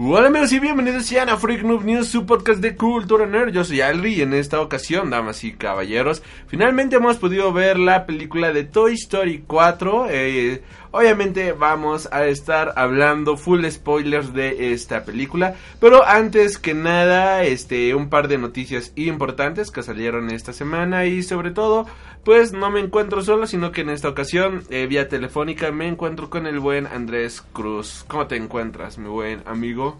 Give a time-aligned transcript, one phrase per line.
[0.00, 3.50] Hola amigos y bienvenidos a Freak Noob News, su podcast de cultura nerd.
[3.50, 8.06] Yo soy Alri y en esta ocasión, damas y caballeros, finalmente hemos podido ver la
[8.06, 10.06] película de Toy Story 4.
[10.08, 17.44] Eh, obviamente vamos a estar hablando full spoilers de esta película, pero antes que nada,
[17.44, 21.86] este, un par de noticias importantes que salieron esta semana y sobre todo
[22.24, 26.28] pues no me encuentro solo, sino que en esta ocasión, eh, vía telefónica, me encuentro
[26.28, 28.04] con el buen Andrés Cruz.
[28.06, 29.98] ¿Cómo te encuentras, mi buen amigo?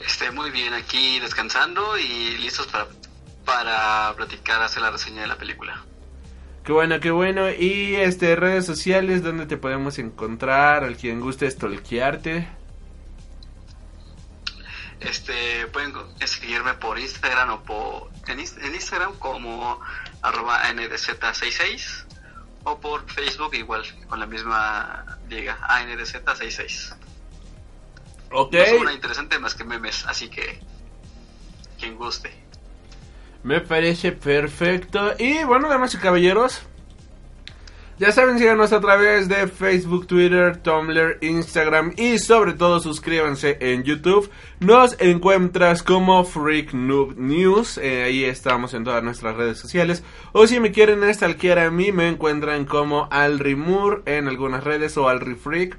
[0.00, 2.86] Este, muy bien, aquí descansando y listos para,
[3.44, 5.84] para platicar, hacer la reseña de la película.
[6.64, 7.50] Qué bueno, qué bueno.
[7.50, 10.82] Y este redes sociales, ¿dónde te podemos encontrar?
[10.82, 12.48] Al quien guste stalkearte.
[15.00, 15.92] Este, pueden
[16.24, 19.78] seguirme por Instagram o por en, Instagram como
[20.22, 22.06] arroba ndz66
[22.64, 26.96] o por Facebook igual con la misma liga andz66.
[28.30, 28.52] Ok.
[28.54, 30.60] No es una interesante más que memes, así que
[31.78, 32.43] quien guste.
[33.44, 35.12] Me parece perfecto.
[35.18, 36.62] Y bueno, damas y caballeros,
[37.96, 43.84] ya saben, síganos a través de Facebook, Twitter, Tumblr, Instagram y sobre todo suscríbanse en
[43.84, 44.28] YouTube.
[44.58, 47.78] Nos encuentras como Freak Noob News.
[47.78, 50.02] Eh, ahí estamos en todas nuestras redes sociales.
[50.32, 55.08] O si me quieren estalquear a mí, me encuentran como Alrimur en algunas redes o
[55.08, 55.78] Alrifreak.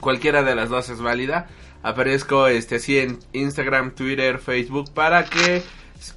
[0.00, 1.46] Cualquiera de las dos es válida.
[1.82, 5.62] Aparezco este así en Instagram, Twitter, Facebook para que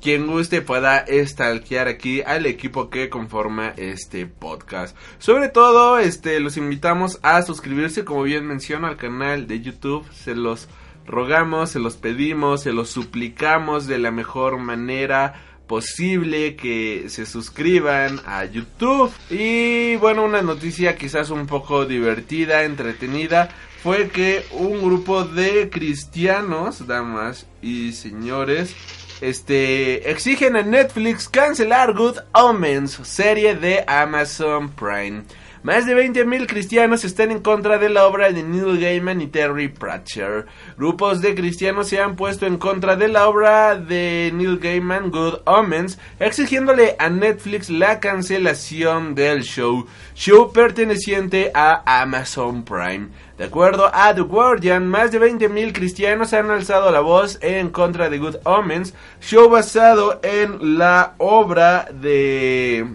[0.01, 4.97] quien guste pueda stalkear aquí al equipo que conforma este podcast.
[5.19, 10.05] Sobre todo, este, los invitamos a suscribirse, como bien menciono, al canal de YouTube.
[10.11, 10.67] Se los
[11.05, 18.21] rogamos, se los pedimos, se los suplicamos de la mejor manera posible que se suscriban
[18.25, 19.11] a YouTube.
[19.29, 23.49] Y bueno, una noticia quizás un poco divertida, entretenida,
[23.83, 28.75] fue que un grupo de cristianos, damas y señores,
[29.21, 35.23] este, exigen a Netflix cancelar Good Omens, serie de Amazon Prime.
[35.65, 39.67] Más de 20.000 cristianos están en contra de la obra de Neil Gaiman y Terry
[39.67, 40.45] Pratchett.
[40.77, 45.39] Grupos de cristianos se han puesto en contra de la obra de Neil Gaiman, Good
[45.45, 53.07] Omens, exigiéndole a Netflix la cancelación del show, show perteneciente a Amazon Prime.
[53.39, 58.11] De acuerdo a The Guardian, más de 20.000 cristianos han alzado la voz en contra
[58.11, 62.85] de Good Omens, show basado en la obra de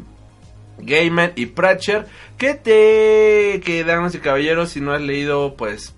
[0.83, 2.07] Gaiman y Pratchett,
[2.39, 5.95] que te, que damas y caballeros, si no has leído, pues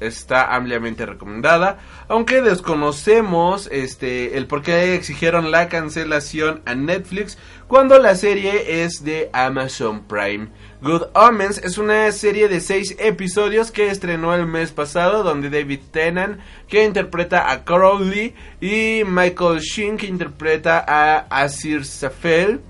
[0.00, 7.98] está ampliamente recomendada, aunque desconocemos este el por qué exigieron la cancelación a Netflix cuando
[7.98, 10.48] la serie es de Amazon Prime.
[10.82, 15.80] Good Omens es una serie de seis episodios que estrenó el mes pasado donde David
[15.90, 22.60] Tennant que interpreta a Crowley y Michael Sheen que interpreta a Asir Safel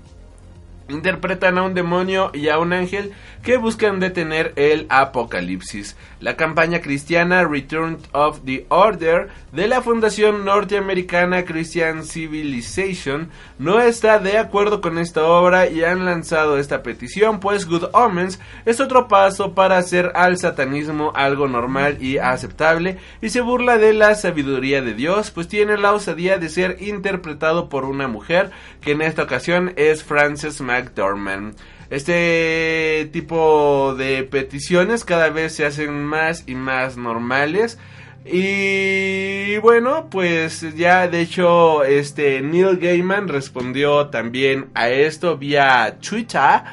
[0.89, 3.13] interpretan a un demonio y a un ángel
[3.47, 5.95] que buscan detener el apocalipsis.
[6.19, 14.19] La campaña cristiana Return of the Order de la Fundación Norteamericana Christian Civilization no está
[14.19, 19.07] de acuerdo con esta obra y han lanzado esta petición, pues Good Omens es otro
[19.07, 24.81] paso para hacer al satanismo algo normal y aceptable y se burla de la sabiduría
[24.81, 29.23] de Dios, pues tiene la osadía de ser interpretado por una mujer que en esta
[29.23, 31.55] ocasión es Frances McDormand.
[31.89, 37.77] Este tipo de peticiones cada vez se hacen más y más normales.
[38.25, 46.63] Y bueno, pues ya de hecho este Neil Gaiman respondió también a esto vía Twitter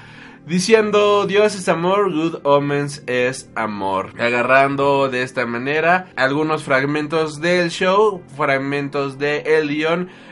[0.47, 4.13] diciendo Dios es amor, Good Omens es amor.
[4.19, 9.69] Agarrando de esta manera algunos fragmentos del show, fragmentos de El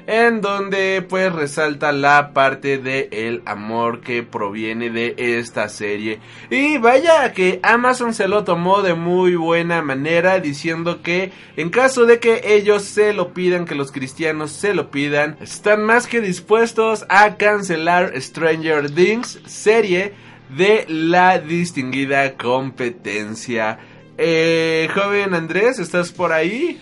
[0.06, 6.20] en donde pues resalta la parte de el amor que proviene de esta serie.
[6.50, 12.06] Y vaya que Amazon se lo tomó de muy buena manera diciendo que en caso
[12.06, 16.20] de que ellos se lo pidan, que los cristianos se lo pidan, están más que
[16.20, 20.14] dispuestos a cancelar Stranger Things, serie
[20.56, 23.78] de la distinguida competencia.
[24.18, 26.80] Eh, joven Andrés, ¿estás por ahí?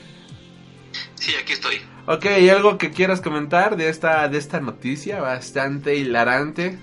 [1.15, 1.90] Sí, aquí estoy.
[2.07, 6.79] Ok, ¿y algo que quieras comentar de esta, de esta noticia bastante hilarante?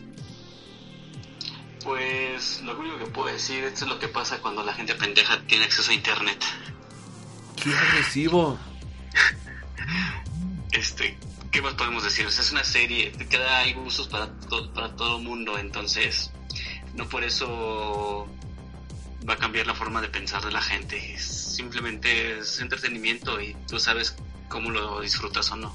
[1.84, 5.40] Pues lo único que puedo decir, esto es lo que pasa cuando la gente pendeja
[5.48, 6.44] tiene acceso a internet.
[7.62, 8.58] ¡Qué agresivo!
[10.74, 11.18] Este,
[11.52, 12.28] ¿qué más podemos decir?
[12.28, 16.30] O sea, es una serie, cada hay gustos para, to- para todo el mundo, entonces
[16.94, 18.28] no por eso
[19.28, 21.14] va a cambiar la forma de pensar de la gente.
[21.16, 24.16] Es- simplemente es entretenimiento y tú sabes
[24.50, 25.74] cómo lo disfrutas o no.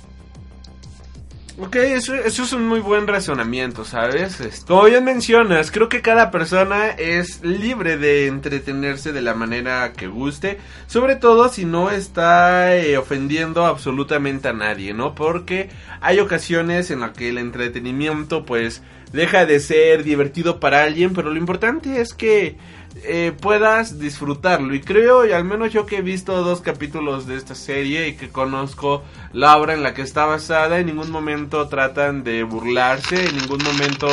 [1.59, 4.41] Ok, eso, es un muy buen razonamiento, ¿sabes?
[4.41, 9.93] Es- Como bien mencionas, creo que cada persona es libre de entretenerse de la manera
[9.93, 15.15] que guste, sobre todo si no está eh, ofendiendo absolutamente a nadie, ¿no?
[15.15, 15.69] Porque
[16.01, 18.81] hay ocasiones en las que el entretenimiento pues
[19.13, 22.57] deja de ser divertido para alguien, pero lo importante es que
[23.05, 24.75] eh, puedas disfrutarlo.
[24.75, 28.15] Y creo, y al menos yo que he visto dos capítulos de esta serie y
[28.15, 29.03] que conozco
[29.33, 33.63] la obra en la que está basada, en ningún momento tratan de burlarse, en ningún
[33.65, 34.09] momento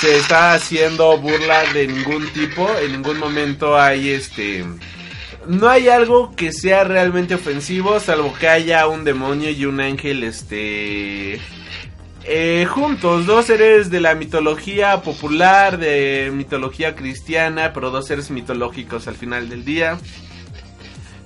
[0.00, 4.64] se está haciendo burla de ningún tipo, en ningún momento hay este...
[5.46, 10.24] No hay algo que sea realmente ofensivo, salvo que haya un demonio y un ángel,
[10.24, 11.40] este...
[12.24, 19.08] Eh, juntos, dos seres de la mitología popular, de mitología cristiana, pero dos seres mitológicos
[19.08, 19.98] al final del día,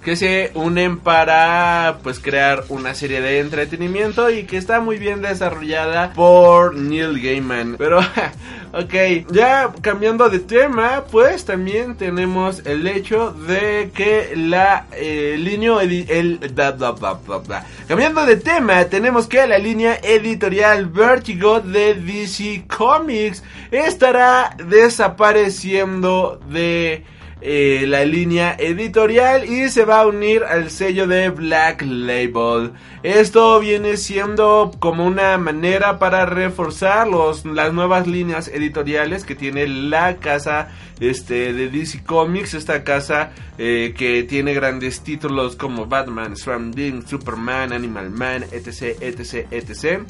[0.07, 5.21] que se unen para pues crear una serie de entretenimiento y que está muy bien
[5.21, 7.75] desarrollada por Neil Gaiman.
[7.77, 7.99] Pero,
[8.73, 8.95] ok,
[9.33, 16.39] ya cambiando de tema, pues también tenemos el hecho de que la eh, línea el
[16.55, 17.67] bla, bla, bla, bla.
[17.89, 23.43] cambiando de tema, tenemos que la línea editorial Vertigo de DC Comics
[23.73, 31.29] estará desapareciendo de eh, la línea editorial y se va a unir al sello de
[31.29, 32.73] Black Label.
[33.03, 39.67] Esto viene siendo como una manera para reforzar los, las nuevas líneas editoriales que tiene
[39.67, 40.69] la casa
[40.99, 47.03] este, de DC Comics, esta casa eh, que tiene grandes títulos como Batman, Swamp Thing,
[47.07, 50.05] Superman, Animal Man, etc, etc, etc.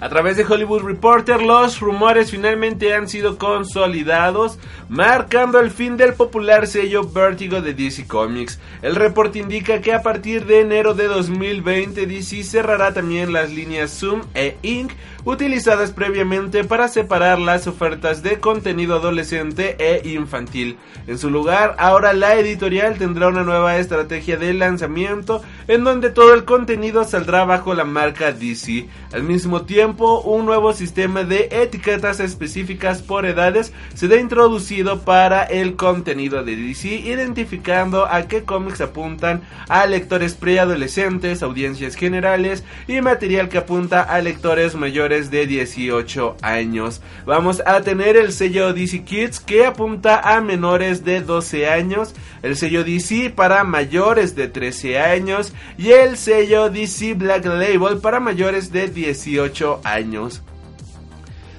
[0.00, 4.58] A través de Hollywood Reporter, los rumores finalmente han sido consolidados,
[4.88, 8.58] marcando el fin del popular sello Vertigo de DC Comics.
[8.82, 13.96] El reporte indica que a partir de enero de 2020, DC cerrará también las líneas
[13.98, 14.92] Zoom e Inc.
[15.24, 20.76] utilizadas previamente para separar las ofertas de contenido adolescente e infantil.
[21.06, 26.34] En su lugar, ahora la editorial tendrá una nueva estrategia de lanzamiento en donde todo
[26.34, 28.88] el contenido saldrá bajo la marca DC.
[29.12, 35.76] Al mismo tiempo, un nuevo sistema de etiquetas específicas por edades será introducido para el
[35.76, 43.48] contenido de DC, identificando a qué cómics apuntan a lectores preadolescentes, audiencias generales y material
[43.48, 47.02] que apunta a lectores mayores de 18 años.
[47.26, 52.56] Vamos a tener el sello DC Kids que apunta a menores de 12 años, el
[52.56, 58.72] sello DC para mayores de 13 años y el sello DC Black Label para mayores
[58.72, 60.42] de 18 años años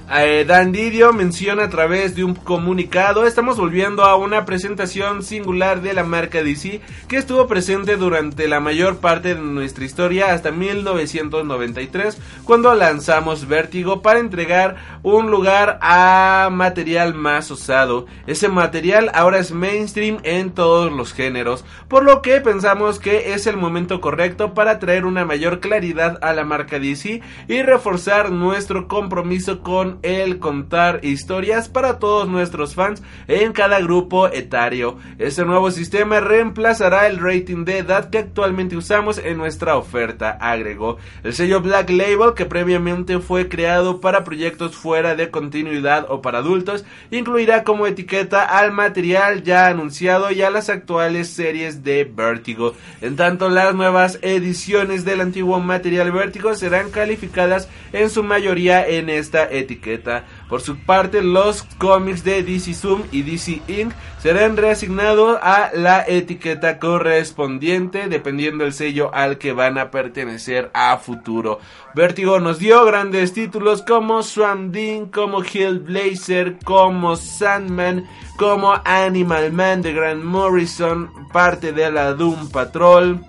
[0.07, 5.81] eh, Dan Didio menciona a través de un comunicado, estamos volviendo a una presentación singular
[5.81, 10.51] de la marca DC que estuvo presente durante la mayor parte de nuestra historia hasta
[10.51, 18.05] 1993 cuando lanzamos Vértigo para entregar un lugar a material más usado.
[18.27, 23.47] Ese material ahora es mainstream en todos los géneros, por lo que pensamos que es
[23.47, 28.87] el momento correcto para traer una mayor claridad a la marca DC y reforzar nuestro
[28.87, 34.97] compromiso con el contar historias para todos nuestros fans en cada grupo etario.
[35.17, 40.97] Este nuevo sistema reemplazará el rating de edad que actualmente usamos en nuestra oferta, agregó.
[41.23, 46.39] El sello Black Label, que previamente fue creado para proyectos fuera de continuidad o para
[46.39, 52.73] adultos, incluirá como etiqueta al material ya anunciado y a las actuales series de Vertigo.
[53.01, 59.09] En tanto, las nuevas ediciones del antiguo material Vertigo serán calificadas en su mayoría en
[59.09, 59.84] esta etiqueta.
[60.49, 63.93] Por su parte, los cómics de DC Zoom y DC Inc.
[64.19, 70.97] serán reasignados a la etiqueta correspondiente dependiendo del sello al que van a pertenecer a
[70.97, 71.59] futuro.
[71.93, 79.81] Vertigo nos dio grandes títulos como Swamp Thing, como Hellblazer, como Sandman, como Animal Man
[79.83, 83.23] de Grant Morrison, parte de la Doom Patrol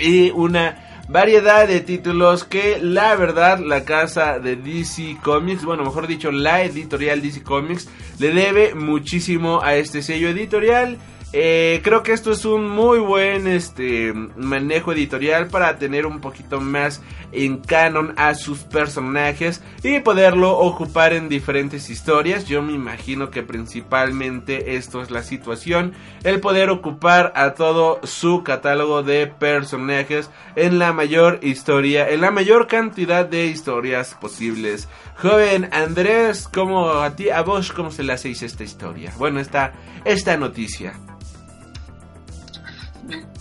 [0.00, 6.06] y una variedad de títulos que la verdad la casa de DC Comics, bueno mejor
[6.06, 7.88] dicho la editorial DC Comics
[8.20, 10.98] le debe muchísimo a este sello editorial
[11.32, 16.60] Eh, creo que esto es un muy buen este manejo editorial para tener un poquito
[16.60, 22.46] más en canon a sus personajes y poderlo ocupar en diferentes historias.
[22.46, 25.92] Yo me imagino que principalmente esto es la situación,
[26.24, 32.32] el poder ocupar a todo su catálogo de personajes en la mayor historia, en la
[32.32, 34.88] mayor cantidad de historias posibles.
[35.16, 39.12] Joven Andrés, ¿cómo a ti, a vos, cómo se le hacéis esta historia?
[39.16, 39.72] Bueno, esta,
[40.04, 40.94] esta noticia.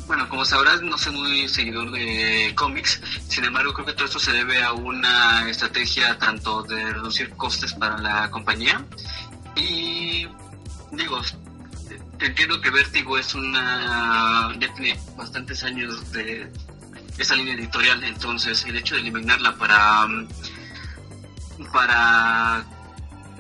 [0.10, 4.18] Bueno, como sabrás, no soy muy seguidor de cómics, sin embargo creo que todo esto
[4.18, 8.84] se debe a una estrategia tanto de reducir costes para la compañía.
[9.56, 10.28] Y
[10.94, 11.22] digo,
[12.20, 14.52] entiendo que Vértigo es una...
[14.60, 16.52] ya tiene bastantes años de
[17.20, 20.08] esa línea editorial, entonces el hecho de eliminarla para
[21.72, 22.66] para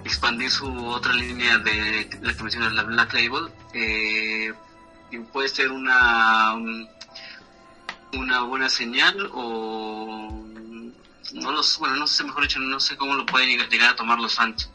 [0.05, 4.53] expandir su otra línea de la que mencionas, la Black Label, eh,
[5.31, 6.55] puede ser una
[8.13, 10.43] una buena señal o
[11.33, 14.19] no lo bueno no sé mejor dicho no sé cómo lo pueden llegar a tomar
[14.19, 14.69] los fans.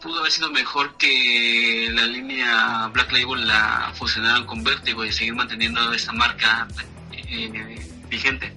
[0.00, 5.34] Pudo, haber sido mejor que la línea Black Label la fusionaran con Vertigo y seguir
[5.34, 6.68] manteniendo esa marca
[7.10, 8.54] eh, vigente.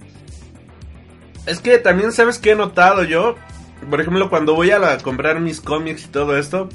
[1.46, 3.36] Es que también sabes que he notado yo
[3.90, 6.68] por ejemplo cuando voy a comprar mis cómics y todo esto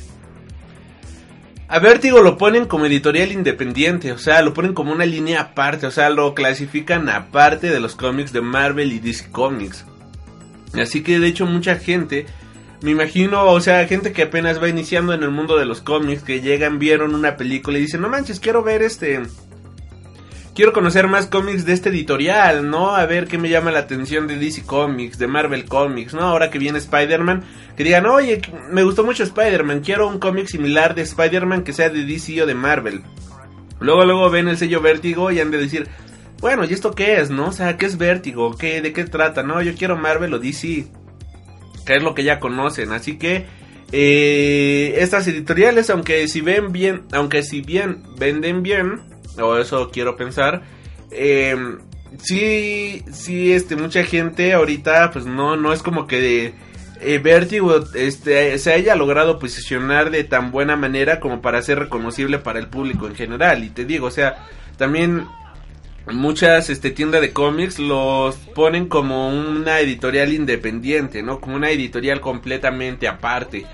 [1.69, 5.85] a Vértigo lo ponen como editorial independiente, o sea, lo ponen como una línea aparte,
[5.85, 9.85] o sea, lo clasifican aparte de los cómics de Marvel y DC Comics.
[10.73, 12.25] Así que de hecho mucha gente,
[12.81, 16.23] me imagino, o sea, gente que apenas va iniciando en el mundo de los cómics,
[16.23, 19.21] que llegan, vieron una película y dicen, no manches, quiero ver este
[20.59, 22.93] quiero conocer más cómics de este editorial, ¿no?
[22.93, 26.23] A ver qué me llama la atención de DC Comics, de Marvel Comics, ¿no?
[26.23, 27.45] Ahora que viene Spider-Man,
[27.77, 31.89] que digan, oye, me gustó mucho Spider-Man, quiero un cómic similar de Spider-Man que sea
[31.89, 33.03] de DC o de Marvel.
[33.79, 35.87] Luego, luego ven el sello Vértigo y han de decir,
[36.41, 37.47] bueno, ¿y esto qué es, no?
[37.47, 38.57] O sea, ¿qué es Vértigo?
[38.57, 39.43] ¿Qué, ¿De qué trata?
[39.43, 40.87] No, yo quiero Marvel o DC,
[41.85, 43.45] que es lo que ya conocen, así que...
[43.93, 49.01] Eh, estas editoriales, aunque si ven bien, aunque si bien venden bien,
[49.41, 50.61] o eso quiero pensar.
[51.11, 51.55] Eh,
[52.21, 56.53] sí, sí, este, mucha gente ahorita, pues no, no es como que
[57.01, 62.39] eh, Vertigo este, se haya logrado posicionar de tan buena manera como para ser reconocible
[62.39, 63.63] para el público en general.
[63.63, 65.25] Y te digo, o sea, también
[66.11, 71.39] muchas este, tiendas de cómics los ponen como una editorial independiente, ¿no?
[71.39, 73.65] Como una editorial completamente aparte.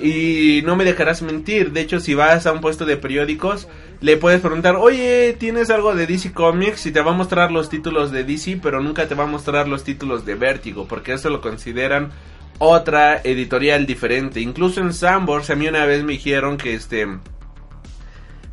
[0.00, 3.68] Y no me dejarás mentir, de hecho si vas a un puesto de periódicos,
[4.02, 6.86] le puedes preguntar, oye, ¿tienes algo de DC Comics?
[6.86, 9.68] Y te va a mostrar los títulos de DC, pero nunca te va a mostrar
[9.68, 12.10] los títulos de Vértigo, porque eso lo consideran
[12.58, 14.40] otra editorial diferente.
[14.40, 17.06] Incluso en Sambors, a mí una vez me dijeron que este...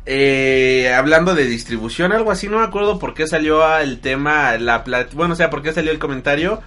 [0.06, 4.84] Eh, hablando de distribución, algo así, no me acuerdo por qué salió el tema, la
[5.12, 6.62] bueno, o sea, por qué salió el comentario.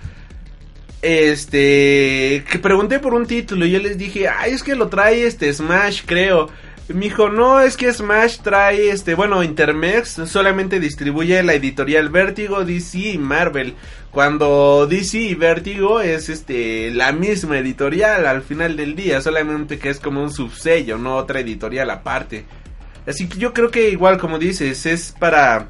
[1.02, 5.26] Este, que pregunté por un título y yo les dije, ay, es que lo trae
[5.26, 6.50] este Smash, creo.
[6.90, 12.66] Me dijo, no, es que Smash trae, este, bueno, Intermex solamente distribuye la editorial Vértigo,
[12.66, 13.76] DC y Marvel.
[14.12, 19.90] Cuando DC y Vértigo es, este, la misma editorial al final del día, solamente que
[19.90, 22.46] es como un subsello, no otra editorial aparte.
[23.08, 25.70] Así que yo creo que igual, como dices, es para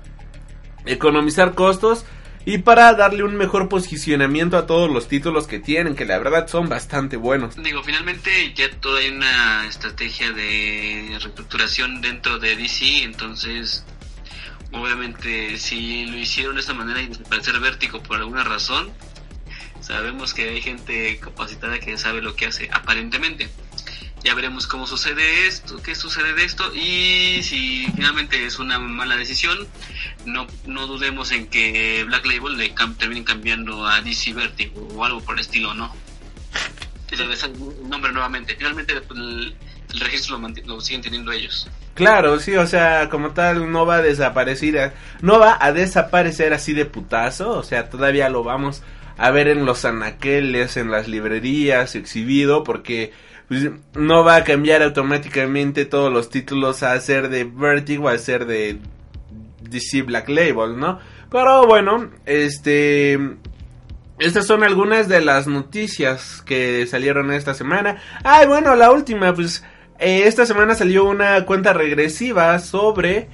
[0.85, 2.05] economizar costos
[2.45, 6.47] y para darle un mejor posicionamiento a todos los títulos que tienen, que la verdad
[6.47, 7.55] son bastante buenos.
[7.55, 13.85] Digo, finalmente ya toda hay una estrategia de reestructuración dentro de DC, entonces
[14.71, 18.91] obviamente si lo hicieron de esta manera y desaparecer Vértigo por alguna razón,
[19.79, 23.49] sabemos que hay gente capacitada que sabe lo que hace, aparentemente
[24.23, 29.17] ya veremos cómo sucede esto, qué sucede de esto y si finalmente es una mala
[29.17, 29.67] decisión,
[30.25, 35.19] no, no dudemos en que Black Label le terminen cambiando a DC Vertigo o algo
[35.21, 35.93] por el estilo, ¿no?
[37.07, 38.55] Que le el nombre nuevamente.
[38.55, 39.55] Finalmente el,
[39.99, 41.69] registro lo, lo, siguen teniendo ellos.
[41.93, 46.73] Claro, sí, o sea, como tal no va a desaparecer, no va a desaparecer así
[46.73, 48.81] de putazo, o sea, todavía lo vamos
[49.17, 53.11] a ver en los anaqueles, en las librerías, exhibido, porque
[53.47, 58.45] pues, no va a cambiar automáticamente todos los títulos a ser de Vertigo, a ser
[58.45, 58.79] de
[59.61, 60.99] DC Black Label, ¿no?
[61.31, 63.19] Pero bueno, este...
[64.19, 67.97] Estas son algunas de las noticias que salieron esta semana.
[68.23, 69.63] Ay, bueno, la última, pues
[69.99, 73.27] eh, esta semana salió una cuenta regresiva sobre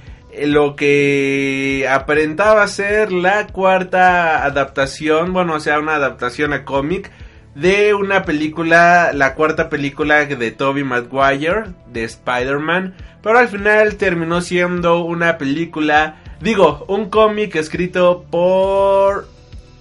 [0.46, 7.10] lo que aparentaba ser la cuarta adaptación, bueno, o sea, una adaptación a cómic
[7.54, 14.40] de una película, la cuarta película de Tobey Maguire de Spider-Man, pero al final terminó
[14.40, 19.28] siendo una película, digo, un cómic escrito por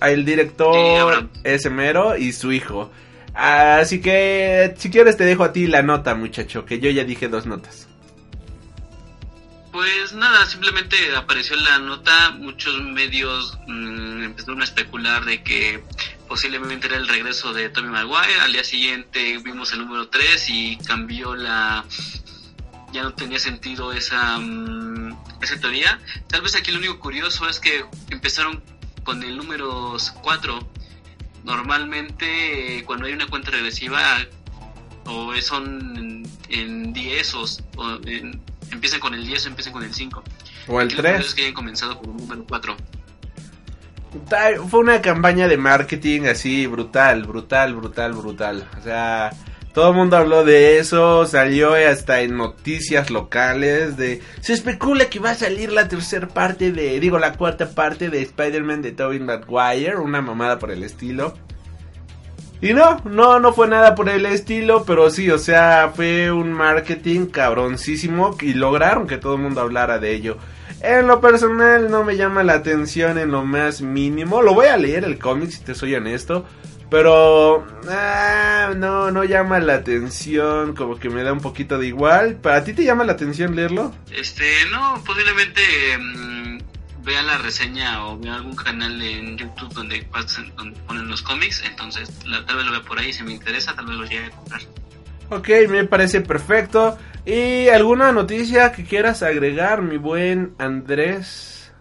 [0.01, 2.89] el director Esemero y su hijo.
[3.33, 7.27] Así que si quieres te dejo a ti la nota, muchacho, que yo ya dije
[7.27, 7.88] dos notas.
[9.71, 15.83] Pues nada, simplemente apareció la nota, muchos medios mm, empezaron a especular de que
[16.27, 20.77] posiblemente era el regreso de Tommy Maguire, al día siguiente vimos el número 3 y
[20.77, 21.85] cambió la...
[22.91, 25.99] ya no tenía sentido esa, mm, esa teoría.
[26.27, 28.63] Tal vez aquí lo único curioso es que empezaron
[29.03, 30.67] con el número 4.
[31.43, 34.17] Normalmente cuando hay una cuenta regresiva
[35.05, 37.45] o son en 10 o,
[38.05, 40.23] en, empiezan con el 10 o empiezan con el 5.
[40.67, 41.25] O el 3.
[41.25, 42.75] Es que hayan comenzado con el número 4.
[44.69, 48.67] Fue una campaña de marketing así brutal, brutal, brutal, brutal.
[48.79, 49.31] O sea,
[49.73, 54.21] todo el mundo habló de eso, salió hasta en noticias locales de...
[54.41, 56.99] Se especula que va a salir la tercera parte de...
[56.99, 61.35] Digo, la cuarta parte de Spider-Man de Tobey Maguire, una mamada por el estilo.
[62.61, 66.51] Y no, no, no fue nada por el estilo, pero sí, o sea, fue un
[66.51, 70.37] marketing cabroncísimo y lograron que todo el mundo hablara de ello.
[70.81, 74.41] En lo personal no me llama la atención en lo más mínimo.
[74.41, 76.45] Lo voy a leer el cómic si te soy honesto.
[76.89, 82.35] Pero ah, no, no llama la atención, como que me da un poquito de igual.
[82.35, 83.93] ¿Para ti te llama la atención leerlo?
[84.11, 85.61] Este, no, posiblemente
[85.99, 86.38] mm,
[87.09, 90.05] vea la reseña o vea algún canal en YouTube donde,
[90.55, 91.63] donde ponen los cómics.
[91.65, 94.29] Entonces, tal vez lo vea por ahí, si me interesa, tal vez lo llegue a
[94.29, 94.61] comprar.
[95.31, 96.99] Ok, me parece perfecto.
[97.25, 101.71] ¿Y alguna noticia que quieras agregar, mi buen Andrés?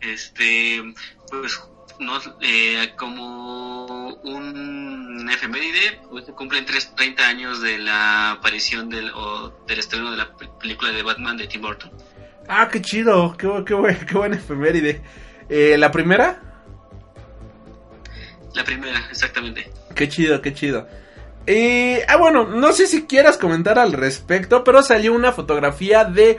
[0.00, 0.82] Este,
[1.28, 1.60] pues
[1.98, 9.50] no, eh, como un efeméride, pues se cumplen 30 años de la aparición del, o
[9.66, 11.90] del estreno de la película de Batman de Tim Burton.
[12.52, 15.00] Ah, qué chido, qué, qué, qué buena efeméride.
[15.48, 16.40] Eh, ¿La primera?
[18.54, 19.70] La primera, exactamente.
[19.94, 20.88] Qué chido, qué chido.
[21.46, 26.38] Y, ah, bueno, no sé si quieras comentar al respecto, pero salió una fotografía de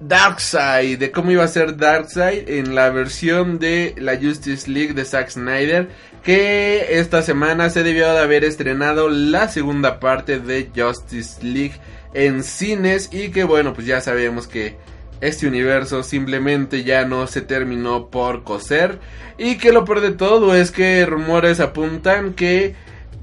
[0.00, 5.04] Darkseid, de cómo iba a ser Darkseid en la versión de la Justice League de
[5.04, 5.88] Zack Snyder,
[6.24, 11.80] que esta semana se debió de haber estrenado la segunda parte de Justice League
[12.14, 14.76] en cines y que bueno, pues ya sabemos que
[15.20, 18.98] este universo simplemente ya no se terminó por coser
[19.38, 22.74] y que lo peor de todo es que rumores apuntan que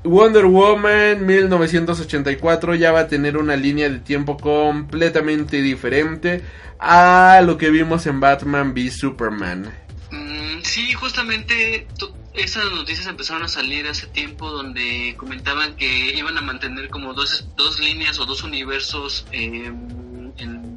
[0.03, 6.43] Wonder Woman 1984 ya va a tener una línea de tiempo completamente diferente
[6.79, 9.71] a lo que vimos en Batman v Superman.
[10.11, 11.87] Mm, sí, justamente
[12.33, 17.47] esas noticias empezaron a salir hace tiempo donde comentaban que iban a mantener como dos,
[17.55, 20.72] dos líneas o dos universos em, en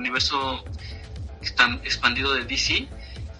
[0.00, 0.64] universo
[1.84, 2.88] expandido de DC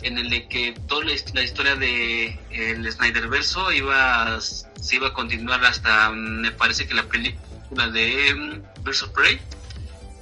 [0.02, 5.64] en el de que toda la historia de el Snyderverso iba se iba a continuar
[5.64, 9.38] hasta mm, me parece que la película de mm, of Prey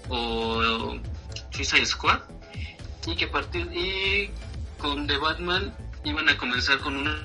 [0.08, 0.98] o
[1.50, 2.20] Suicide Squad
[3.06, 4.30] y que a partir y
[4.78, 5.74] con The Batman
[6.04, 7.16] iban a comenzar con una,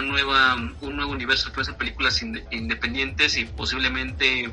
[0.00, 4.52] nueva un nuevo universo con esas películas independientes y posiblemente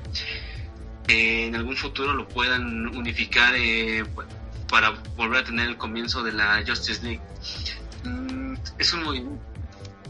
[1.10, 4.06] eh, en algún futuro lo puedan unificar eh,
[4.70, 7.22] para volver a tener el comienzo de la Justice League.
[8.04, 9.50] Mm, es un movimiento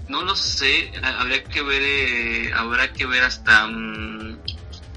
[0.09, 4.39] no lo sé, habría que ver, eh, habrá que ver hasta mm,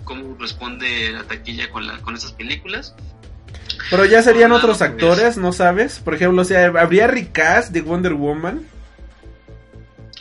[0.04, 2.94] cómo responde la taquilla con, la, con esas películas.
[3.90, 5.98] Pero ya serían otros actores, ¿no sabes?
[5.98, 8.66] Por ejemplo, o sea, ¿habría recast de Wonder Woman?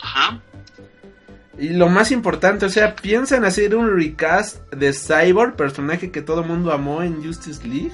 [0.02, 0.40] Ajá.
[1.58, 6.40] Y lo más importante, o sea, ¿piensan hacer un recast de Cyborg, personaje que todo
[6.40, 7.92] el mundo amó en Justice League?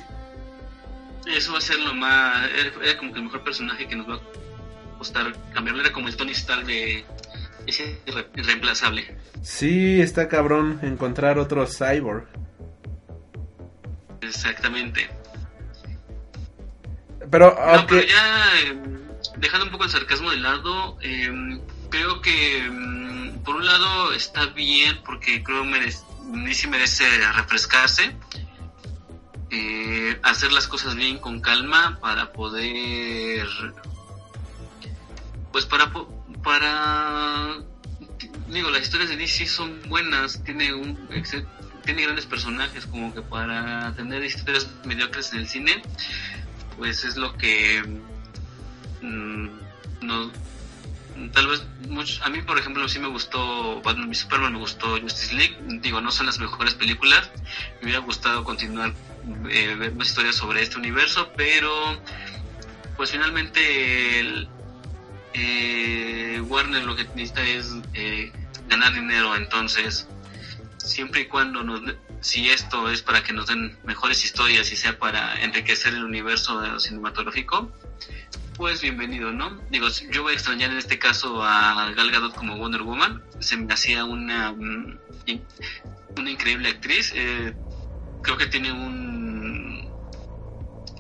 [1.27, 2.49] Eso va a ser lo más.
[2.83, 5.83] Era, como que el mejor personaje que nos va a costar cambiarlo.
[5.83, 7.05] Era como el Tony Stark de.
[7.67, 8.01] Ese
[8.35, 9.19] irreemplazable.
[9.43, 12.27] Sí, está cabrón encontrar otro cyborg.
[14.23, 15.11] Exactamente.
[17.31, 17.55] Pero,
[17.87, 18.99] pero ya em,
[19.37, 23.08] dejando un poco el sarcasmo de lado, em, creo que em,
[23.49, 28.15] por un lado está bien porque creo que sí merece refrescarse
[29.51, 33.49] eh, hacer las cosas bien con calma para poder
[35.51, 35.91] pues para
[36.45, 37.55] para
[38.49, 41.09] digo las historias de DC son buenas tiene un
[41.87, 45.81] tiene grandes personajes como que para tener historias mediocres en el cine
[46.77, 47.83] pues es lo que
[49.01, 49.49] mm,
[50.03, 50.31] nos mm,
[51.33, 55.01] tal vez muchos, a mí por ejemplo sí me gustó Batman y Superman, me gustó
[55.01, 57.31] Justice League, digo, no son las mejores películas,
[57.81, 58.95] me hubiera gustado continuar,
[59.51, 62.01] eh, ver más historias sobre este universo, pero
[62.97, 64.49] pues finalmente el,
[65.35, 68.33] eh, Warner lo que necesita es eh,
[68.69, 70.07] ganar dinero, entonces
[70.79, 71.81] siempre y cuando nos,
[72.21, 76.79] si esto es para que nos den mejores historias y sea para enriquecer el universo
[76.81, 77.71] cinematográfico,
[78.59, 79.57] pues bienvenido, ¿no?
[79.71, 83.57] Digo, yo voy a extrañar en este caso a Gal Gadot como Wonder Woman, se
[83.57, 84.99] me hacía una, mm,
[86.19, 87.55] una increíble actriz, eh,
[88.21, 89.89] creo que tiene un,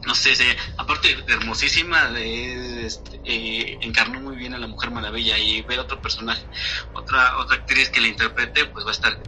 [0.06, 0.34] no sé,
[0.76, 6.00] aparte hermosísima, de, este, eh, encarnó muy bien a la Mujer Maravilla y ver otro
[6.00, 6.46] personaje,
[6.94, 9.18] otra, otra actriz que la interprete, pues va a estar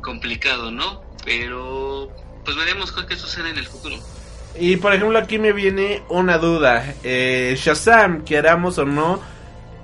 [0.00, 1.02] complicado, ¿no?
[1.26, 2.10] Pero
[2.42, 3.98] pues veremos qué sucede en el futuro.
[4.58, 6.94] Y por ejemplo aquí me viene una duda.
[7.02, 9.20] Eh, Shazam, queramos o no,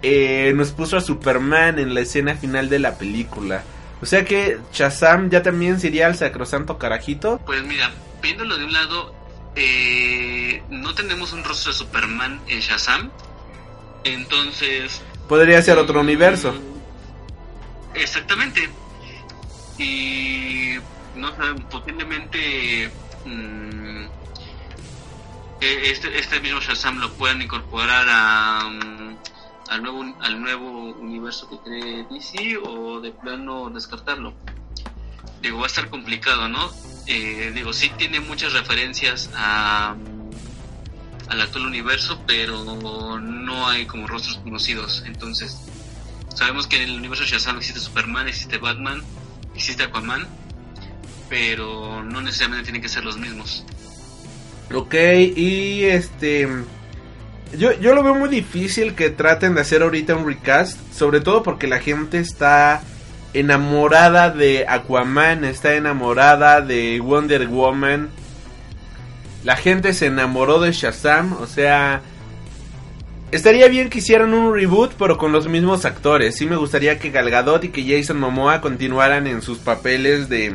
[0.03, 3.63] eh, nos puso a Superman en la escena final de la película.
[4.03, 7.41] O sea que Shazam ya también sería el sacrosanto carajito.
[7.47, 7.91] Pues mira,
[8.23, 9.15] viéndolo de un lado,
[9.55, 13.11] eh, no tenemos un rostro de Superman en Shazam.
[14.05, 15.03] Entonces...
[15.29, 16.55] Podría ser otro universo.
[17.95, 18.69] Exactamente.
[19.79, 20.75] Y
[21.17, 21.33] no
[21.71, 22.91] posiblemente
[23.25, 23.96] mm,
[25.61, 29.17] este, este mismo Shazam lo puedan incorporar a, mm,
[29.69, 34.35] al, nuevo, al nuevo universo que cree DC o de plano descartarlo.
[35.41, 36.71] Digo, va a estar complicado, ¿no?
[37.07, 44.07] Eh, digo, sí tiene muchas referencias a, mm, al actual universo, pero no hay como
[44.07, 45.03] rostros conocidos.
[45.07, 45.59] Entonces,
[46.35, 49.03] sabemos que en el universo Shazam existe Superman, existe Batman,
[49.55, 50.27] existe Aquaman,
[51.29, 53.65] pero no necesariamente tienen que ser los mismos.
[54.73, 56.49] Ok, y este...
[57.57, 61.43] Yo, yo lo veo muy difícil que traten de hacer ahorita un recast, sobre todo
[61.43, 62.83] porque la gente está
[63.33, 68.09] enamorada de Aquaman, está enamorada de Wonder Woman.
[69.45, 72.03] La gente se enamoró de Shazam, o sea,
[73.31, 76.35] estaría bien que hicieran un reboot pero con los mismos actores.
[76.37, 80.53] Sí me gustaría que Gal Gadot y que Jason Momoa continuaran en sus papeles de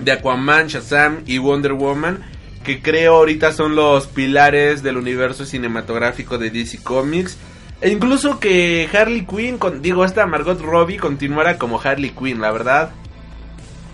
[0.00, 2.24] de Aquaman, Shazam y Wonder Woman,
[2.64, 7.38] que creo ahorita son los pilares del universo cinematográfico de DC Comics.
[7.80, 12.90] E incluso que Harley Quinn, digo, esta Margot Robbie continuara como Harley Quinn, la verdad.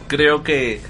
[0.08, 0.80] Creo que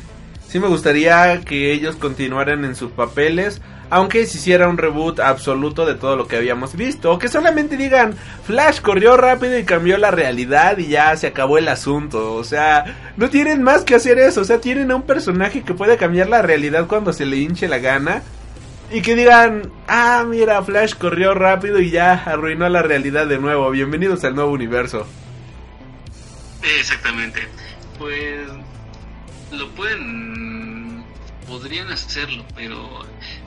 [0.46, 5.86] sí me gustaría que ellos continuaran en sus papeles aunque se hiciera un reboot absoluto
[5.86, 8.14] de todo lo que habíamos visto, o que solamente digan,
[8.46, 13.12] Flash corrió rápido y cambió la realidad y ya se acabó el asunto, o sea,
[13.16, 16.28] no tienen más que hacer eso, o sea, tienen a un personaje que puede cambiar
[16.28, 18.22] la realidad cuando se le hinche la gana.
[18.90, 23.70] Y que digan, ah, mira, Flash corrió rápido y ya arruinó la realidad de nuevo.
[23.70, 25.06] Bienvenidos al nuevo universo.
[26.78, 27.40] Exactamente.
[27.98, 28.46] Pues
[29.52, 31.04] lo pueden,
[31.48, 33.04] podrían hacerlo, pero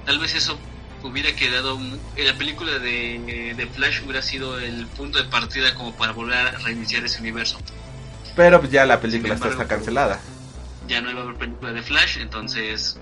[0.08, 0.58] tal vez eso
[1.04, 1.78] hubiera quedado
[2.17, 7.04] la película de, Flash hubiera sido el punto de partida como para volver a reiniciar
[7.04, 7.60] ese universo.
[8.36, 10.20] Pero pues ya la película está, cancelada.
[10.88, 12.98] ya no iba a haber película de Flash entonces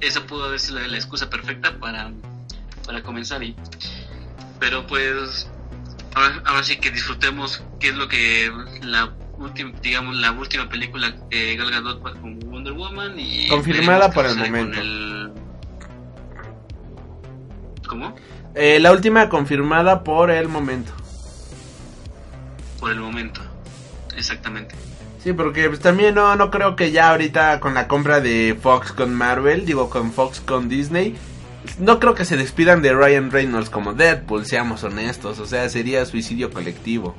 [0.00, 2.10] esa pudo haber sido la, excusa perfecta para
[2.86, 3.54] para comenzar y
[4.58, 5.46] pero pues
[6.14, 8.50] ahora, sí que disfrutemos qué es lo que
[8.82, 14.24] la última digamos la última película de Gal Gadot con Wonder Woman y confirmada por
[14.24, 14.80] el momento
[17.90, 18.14] ¿Cómo?
[18.54, 20.92] Eh, la última confirmada por el momento.
[22.78, 23.40] Por el momento,
[24.16, 24.76] exactamente.
[25.20, 28.92] Sí, porque pues, también no, no creo que ya ahorita con la compra de Fox
[28.92, 31.16] con Marvel, digo con Fox con Disney,
[31.80, 36.06] no creo que se despidan de Ryan Reynolds como Deadpool, seamos honestos, o sea, sería
[36.06, 37.16] suicidio colectivo.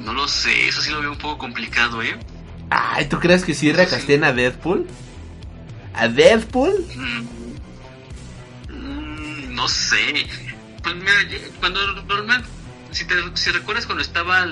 [0.00, 2.18] No lo sé, eso sí lo veo un poco complicado, ¿eh?
[2.68, 4.88] Ay, ¿tú crees que sí recasten a Deadpool?
[5.94, 6.84] ¿A Deadpool?
[6.96, 7.40] Mm,
[9.60, 10.26] no sé.
[10.82, 11.12] Pues mira,
[11.58, 12.42] cuando normal,
[12.90, 14.46] si, te, si recuerdas cuando estaba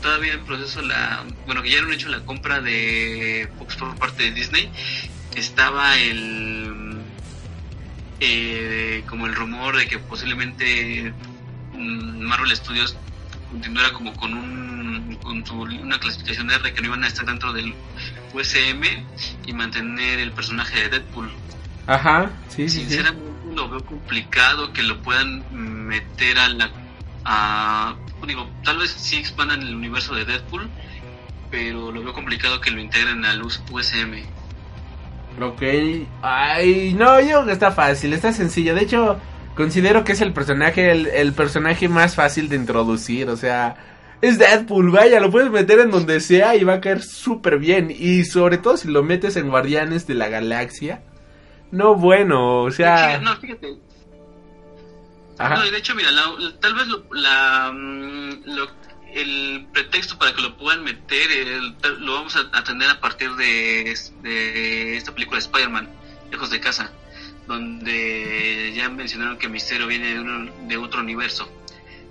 [0.00, 4.22] todavía en proceso la, bueno, que ya han hecho la compra de Fox por parte
[4.22, 4.70] de Disney,
[5.36, 6.98] estaba el,
[8.20, 11.12] eh, como el rumor de que posiblemente
[11.74, 12.96] Marvel Studios
[13.50, 17.74] continuara como con un con una clasificación R que no iban a estar dentro del
[18.32, 18.82] USM
[19.46, 21.30] y mantener el personaje de Deadpool.
[21.86, 22.80] Ajá, sí, sí.
[22.80, 25.44] Sinceramente lo veo complicado que lo puedan
[25.86, 26.70] meter a la.
[27.24, 30.68] A, digo, tal vez sí expandan el universo de Deadpool,
[31.50, 34.22] pero lo veo complicado que lo integren al USM.
[35.40, 35.62] Ok,
[36.22, 38.74] ay, no, yo creo que está fácil, está sencillo.
[38.74, 39.20] De hecho,
[39.54, 43.76] considero que es el personaje, el, el personaje más fácil de introducir, o sea,
[44.20, 47.94] es Deadpool, vaya, lo puedes meter en donde sea y va a caer súper bien.
[47.96, 51.02] Y sobre todo si lo metes en Guardianes de la Galaxia.
[51.70, 53.18] No, bueno, o sea...
[53.18, 53.78] No, fíjate.
[55.38, 56.10] No, de hecho, mira,
[56.60, 58.68] tal vez lo, la, mm, lo,
[59.12, 61.28] el pretexto para que lo puedan meter
[62.00, 65.88] lo vamos a atender a partir de, de esta película de Spider-Man,
[66.32, 66.90] Lejos de Casa,
[67.46, 71.48] donde ya mencionaron que Misterio viene de, de otro universo.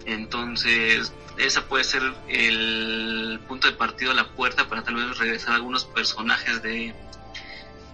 [0.05, 5.55] Entonces, esa puede ser el punto de partido, la puerta para tal vez regresar a
[5.55, 6.93] algunos personajes de,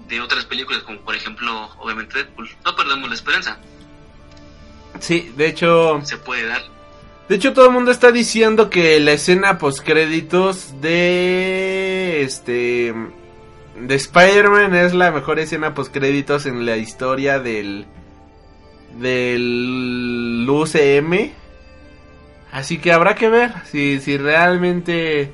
[0.08, 2.50] de otras películas, como por ejemplo, obviamente Deadpool.
[2.64, 3.58] No perdamos la esperanza.
[5.00, 6.02] Sí, de hecho...
[6.04, 6.62] Se puede dar.
[7.30, 12.94] De hecho, todo el mundo está diciendo que la escena post créditos de este
[13.80, 17.86] de Spider-Man es la mejor escena post créditos en la historia del
[19.00, 21.32] del UCM.
[22.52, 25.32] Así que habrá que ver si, si realmente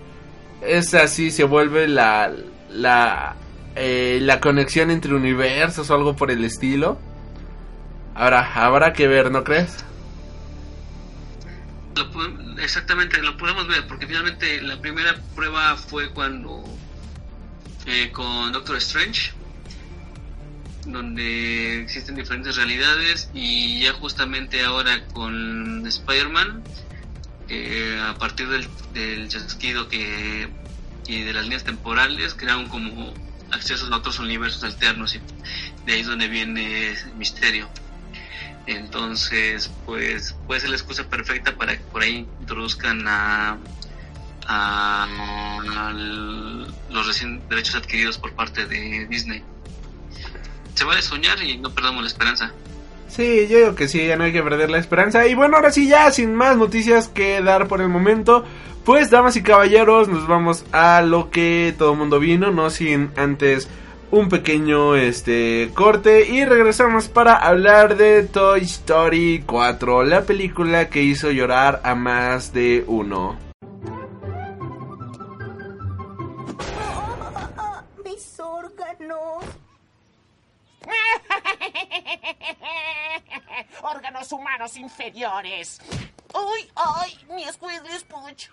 [0.62, 2.32] es así, se vuelve la
[2.70, 3.36] la
[3.82, 7.00] eh, la conexión entre universos o algo por el estilo.
[8.14, 9.86] Ahora, habrá que ver, ¿no crees?
[12.62, 16.62] exactamente, lo podemos ver, porque finalmente la primera prueba fue cuando
[17.86, 19.32] eh, con Doctor Strange,
[20.86, 26.64] donde existen diferentes realidades, y ya justamente ahora con Spider-Man,
[27.48, 30.50] eh, a partir del, del chasquido que,
[31.08, 33.14] y de las líneas temporales, crearon como
[33.52, 35.22] accesos a otros universos alternos, y
[35.86, 37.70] de ahí es donde viene el misterio.
[38.66, 43.58] Entonces, pues puede ser la excusa perfecta para que por ahí introduzcan a,
[44.48, 45.08] a,
[46.90, 49.44] los recién derechos adquiridos por parte de Disney.
[50.76, 52.54] Se vale soñar y no perdamos la esperanza.
[53.10, 55.28] Sí, yo digo que sí, ya no hay que perder la esperanza.
[55.28, 58.46] Y bueno, ahora sí, ya sin más noticias que dar por el momento,
[58.86, 63.12] pues damas y caballeros, nos vamos a lo que todo el mundo vino, no sin
[63.18, 63.68] antes
[64.12, 71.04] un pequeño este corte y regresamos para hablar de Toy Story 4, la película que
[71.04, 73.49] hizo llorar a más de uno.
[83.82, 85.80] órganos humanos inferiores.
[86.34, 87.18] ¡Uy, ay!
[87.36, 88.50] Mi Squidly Spooch.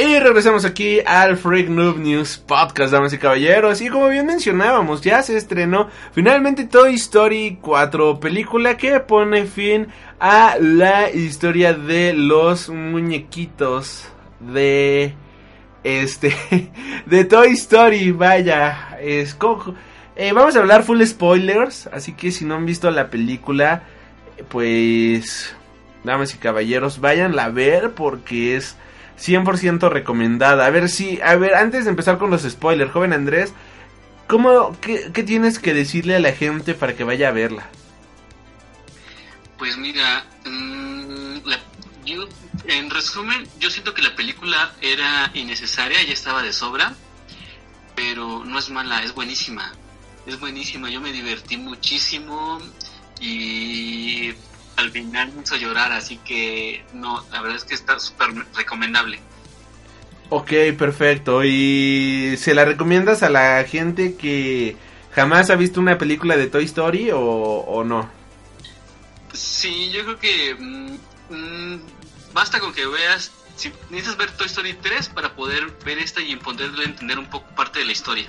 [0.00, 3.80] Y regresamos aquí al Freak Noob News Podcast, damas y caballeros.
[3.80, 9.88] Y como bien mencionábamos, ya se estrenó finalmente Toy Story 4, película que pone fin
[10.20, 15.16] a la historia de los muñequitos de
[15.82, 16.32] este
[17.06, 18.12] de Toy Story.
[18.12, 19.34] Vaya, es
[20.18, 23.84] eh, vamos a hablar full spoilers, así que si no han visto la película,
[24.48, 25.54] pues
[26.02, 28.76] damas y caballeros, váyanla a ver porque es
[29.20, 30.66] 100% recomendada.
[30.66, 33.52] A ver si, a ver, antes de empezar con los spoilers, joven Andrés,
[34.26, 37.68] ¿cómo, qué, tienes que decirle a la gente para que vaya a verla?
[39.56, 41.38] Pues mira, mm,
[42.04, 42.28] yo,
[42.64, 46.94] en resumen, yo siento que la película era innecesaria, ya estaba de sobra,
[47.94, 49.72] pero no es mala, es buenísima.
[50.28, 52.60] Es buenísima, yo me divertí muchísimo
[53.18, 54.34] y
[54.76, 59.18] al final me hizo llorar, así que no, la verdad es que está súper recomendable.
[60.28, 61.42] Ok, perfecto.
[61.44, 64.76] ¿Y se la recomiendas a la gente que
[65.12, 68.10] jamás ha visto una película de Toy Story o, no?
[69.32, 70.98] Sí, yo creo que mm,
[71.30, 71.80] mm,
[72.34, 76.36] basta con que veas, si necesitas ver Toy Story 3 para poder ver esta y
[76.36, 78.26] poderle entender un poco parte de la historia.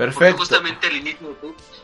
[0.00, 0.38] Perfecto.
[0.38, 1.36] justamente al inicio,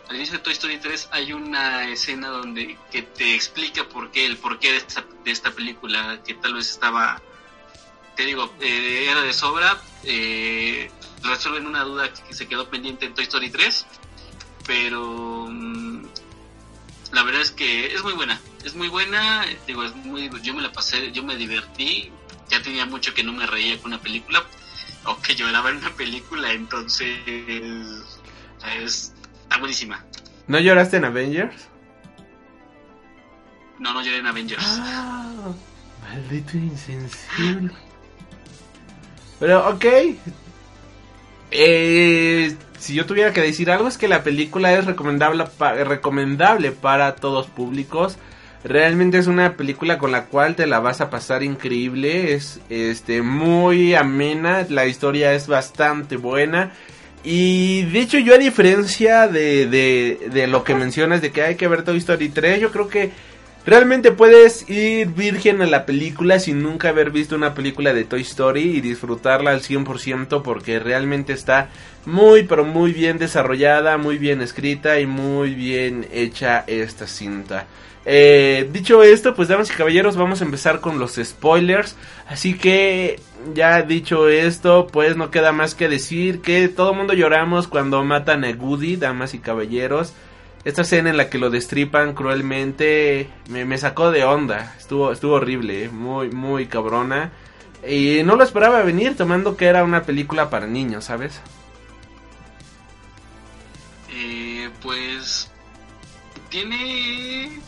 [0.08, 4.24] al inicio de Toy Story 3 hay una escena donde que te explica por qué,
[4.24, 7.20] el porqué de esta, de esta película, que tal vez estaba,
[8.14, 10.90] te digo, eh, era de sobra, eh,
[11.24, 13.86] resuelven una duda que se quedó pendiente en Toy Story 3,
[14.66, 16.06] pero mm,
[17.12, 20.62] la verdad es que es muy buena, es muy buena, digo, es muy, yo me
[20.62, 22.10] la pasé, yo me divertí,
[22.48, 24.42] ya tenía mucho que no me reía con una película,
[25.06, 30.04] o que lloraba en una película, entonces es, está buenísima.
[30.46, 31.68] ¿No lloraste en Avengers?
[33.78, 34.64] No, no lloré en Avengers.
[34.64, 35.52] Ah,
[36.02, 37.72] maldito insensible.
[39.38, 39.84] Pero, ok.
[41.50, 45.46] Eh, si yo tuviera que decir algo es que la película es recomendable,
[45.84, 48.16] recomendable para todos públicos.
[48.64, 52.34] Realmente es una película con la cual te la vas a pasar increíble.
[52.34, 54.66] Es este muy amena.
[54.68, 56.72] La historia es bastante buena.
[57.22, 61.54] Y de hecho yo a diferencia de, de, de lo que mencionas de que hay
[61.56, 63.10] que ver Toy Story 3, yo creo que
[63.66, 68.20] Realmente puedes ir virgen a la película sin nunca haber visto una película de Toy
[68.20, 71.68] Story y disfrutarla al 100% porque realmente está
[72.04, 77.66] muy pero muy bien desarrollada, muy bien escrita y muy bien hecha esta cinta.
[78.08, 81.96] Eh, dicho esto, pues damas y caballeros, vamos a empezar con los spoilers.
[82.28, 83.20] Así que,
[83.52, 88.04] ya dicho esto, pues no queda más que decir que todo el mundo lloramos cuando
[88.04, 90.14] matan a Goody, damas y caballeros.
[90.64, 94.74] Esta escena en la que lo destripan cruelmente me, me sacó de onda.
[94.78, 97.32] Estuvo, estuvo horrible, muy, muy cabrona.
[97.86, 101.40] Y no lo esperaba venir tomando que era una película para niños, ¿sabes?
[104.12, 105.50] Eh, pues
[106.48, 107.60] tiene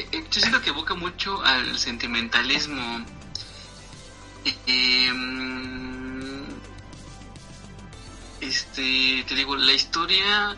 [0.00, 3.04] eh, eh, yo siento que evoca mucho al sentimentalismo
[4.44, 6.46] Eh, em,
[8.40, 10.56] este te digo la historia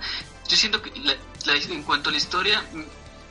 [0.49, 2.63] yo siento que la- la- en cuanto a la historia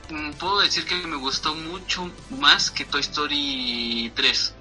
[0.10, 4.54] mm, mm, puedo decir que me gustó mucho más que Toy Story 3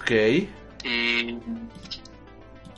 [0.00, 0.10] Ok.
[0.10, 0.48] eh,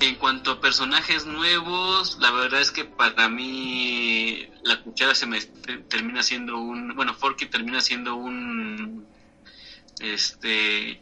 [0.00, 5.40] en cuanto a personajes nuevos, la verdad es que para mí la cuchara se me
[5.40, 9.06] te- termina siendo un, bueno, Forky termina siendo un,
[10.00, 11.00] este,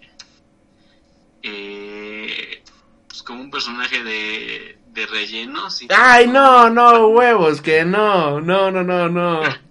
[1.43, 2.63] eh,
[3.09, 5.71] pues como un personaje de, de relleno.
[5.71, 5.87] ¿sí?
[5.95, 9.41] Ay, no, no, huevos, que no, no, no, no, no.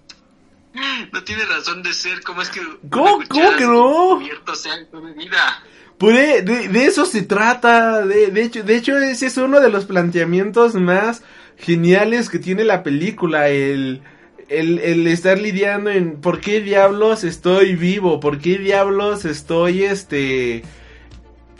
[1.10, 4.20] No tiene razón de ser, ¿cómo es que ¿Cómo- cómo que no?
[4.54, 4.74] sea
[5.16, 5.62] vida?
[5.96, 8.04] Pues de, de- de eso se trata.
[8.04, 11.22] De, de hecho, de hecho, ese es uno de los planteamientos más
[11.56, 13.48] geniales que tiene la película.
[13.48, 14.02] El,
[14.48, 20.62] el, el estar lidiando en por qué diablos estoy vivo, por qué diablos estoy este.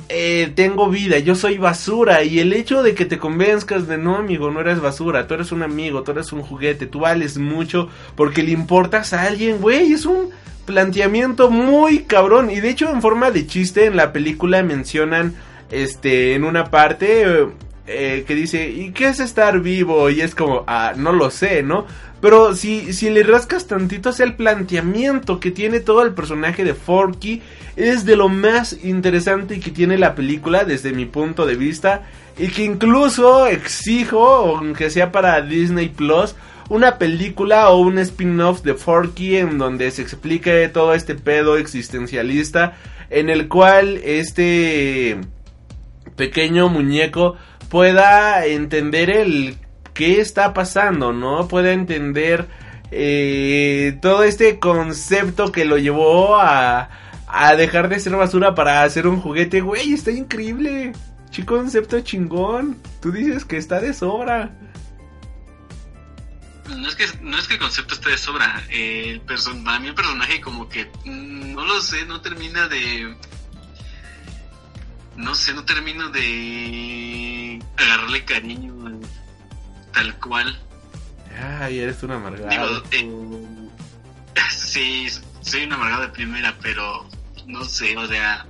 [0.09, 2.23] eh, tengo vida, yo soy basura.
[2.23, 5.53] Y el hecho de que te convenzcas de no, amigo, no eres basura, tú eres
[5.53, 9.93] un amigo, tú eres un juguete, tú vales mucho porque le importas a alguien, güey,
[9.93, 10.31] es un
[10.65, 12.51] planteamiento muy cabrón.
[12.51, 15.35] Y de hecho, en forma de chiste, en la película mencionan,
[15.71, 17.49] este, en una parte,
[17.87, 20.11] eh, que dice, ¿y qué es estar vivo?
[20.11, 21.87] Y es como, ah, no lo sé, ¿no?
[22.21, 26.75] Pero si, si le rascas tantito hacia el planteamiento que tiene todo el personaje de
[26.75, 27.43] Forky,
[27.77, 32.07] es de lo más interesante que tiene la película desde mi punto de vista.
[32.39, 36.35] Y que incluso exijo, aunque sea para Disney Plus,
[36.69, 42.77] una película o un spin-off de Forky en donde se explique todo este pedo existencialista
[43.11, 45.19] en el cual este
[46.17, 47.37] pequeño muñeco
[47.69, 49.57] pueda entender el
[49.95, 51.49] qué está pasando, ¿no?
[51.49, 52.49] Pueda entender
[52.91, 56.91] eh, todo este concepto que lo llevó a,
[57.27, 60.93] a dejar de ser basura para hacer un juguete, güey, está increíble.
[61.31, 62.79] Chico concepto chingón.
[63.01, 64.51] Tú dices que está de sobra.
[66.69, 68.63] No es que no es que el concepto esté de sobra.
[68.71, 69.21] eh, el
[69.81, 73.15] mí el personaje como que mm, no lo sé, no termina de
[75.17, 78.75] no sé, no termino de agarrarle cariño
[79.93, 80.59] tal cual.
[81.61, 82.51] Ay, eres un amargado.
[82.51, 85.09] Digo, eh, sí,
[85.41, 87.09] soy un amargado de primera, pero
[87.47, 88.47] no sé, o sea,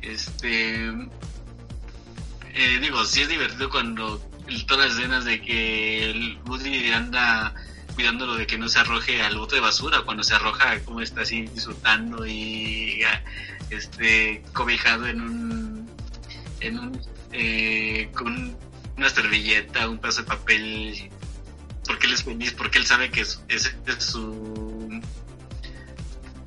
[0.00, 0.86] este,
[2.54, 4.18] eh, digo, sí es divertido cuando
[4.66, 7.54] todas las escenas de que el Woody anda
[7.94, 11.22] cuidándolo de que no se arroje al bote de basura, cuando se arroja como está
[11.22, 13.02] así disfrutando y
[13.70, 15.61] este cobijado en un
[16.62, 17.00] en un
[17.32, 18.56] eh, con
[18.96, 21.10] una servilleta, un pedazo de papel
[21.86, 25.00] porque él es feliz, porque él sabe que es, ese es su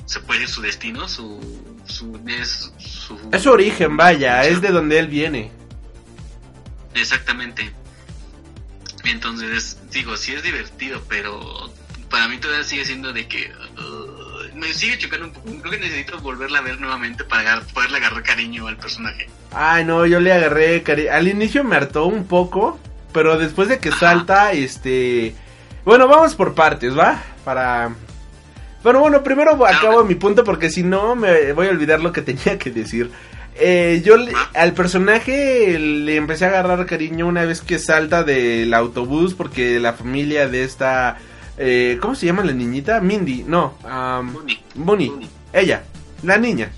[0.06, 1.39] se puede decir su destino, su
[1.86, 5.51] su es su Es su origen, vaya, es de donde él viene.
[6.93, 7.71] Exactamente.
[9.04, 11.71] Entonces, digo, sí es divertido, pero
[12.10, 13.94] para mí todavía sigue siendo de que uh,
[14.67, 15.49] me sigue chocando un poco.
[15.62, 19.28] Creo que necesito volverla a ver nuevamente para poderle agarrar cariño al personaje.
[19.51, 22.80] Ay, no, yo le agarré cari- Al inicio me hartó un poco,
[23.13, 25.34] pero después de que salta, este...
[25.86, 27.21] Bueno, vamos por partes, ¿va?
[27.43, 27.91] Para...
[28.84, 32.21] Pero bueno, primero acabo mi punto porque si no me voy a olvidar lo que
[32.21, 33.10] tenía que decir.
[33.58, 38.74] Eh, yo le- al personaje le empecé a agarrar cariño una vez que salta del
[38.74, 41.18] autobús porque la familia de esta...
[41.58, 42.99] eh, ¿Cómo se llama la niñita?
[43.01, 43.78] Mindy, no.
[43.84, 44.60] am, Bunny.
[44.76, 45.30] Bunny, Bunny.
[45.53, 45.84] ella,
[46.24, 46.72] la niña.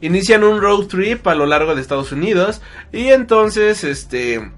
[0.00, 2.60] Inician un road trip a lo largo de Estados Unidos
[2.92, 4.50] y entonces este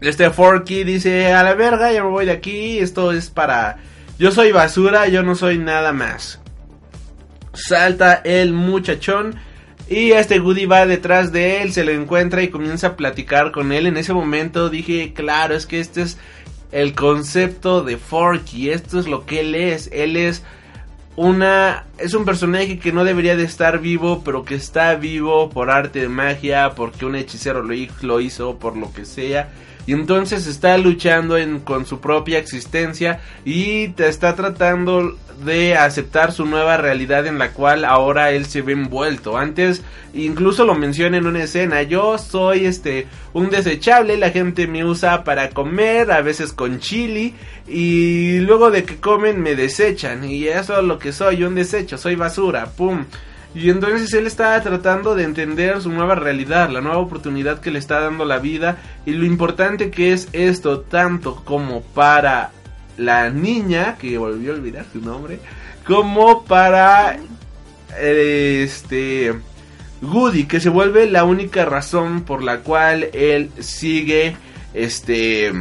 [0.00, 3.78] este Forky dice a la verga ya me voy de aquí esto es para
[4.18, 6.40] yo soy basura yo no soy nada más
[7.54, 9.36] salta el muchachón
[9.88, 13.70] y este Goody va detrás de él se lo encuentra y comienza a platicar con
[13.70, 16.18] él en ese momento dije claro es que este es
[16.72, 20.42] el concepto de Forky esto es lo que él es él es
[21.16, 25.70] una es un personaje que no debería de estar vivo, pero que está vivo por
[25.70, 29.50] arte de magia, porque un hechicero lo, lo hizo, por lo que sea.
[29.86, 36.30] Y entonces está luchando en- con su propia existencia y te está tratando de aceptar
[36.30, 39.36] su nueva realidad en la cual ahora él se ve envuelto.
[39.36, 39.82] Antes
[40.14, 45.24] incluso lo menciona en una escena, yo soy este un desechable, la gente me usa
[45.24, 47.34] para comer, a veces con chili
[47.66, 51.98] y luego de que comen me desechan y eso es lo que soy, un desecho,
[51.98, 53.04] soy basura, pum.
[53.54, 57.78] Y entonces él está tratando de entender su nueva realidad, la nueva oportunidad que le
[57.78, 62.50] está dando la vida y lo importante que es esto tanto como para
[62.96, 65.38] la niña, que volvió a olvidar su nombre,
[65.86, 67.18] como para
[68.00, 69.34] este
[70.00, 74.34] Goody, que se vuelve la única razón por la cual él sigue
[74.72, 75.52] este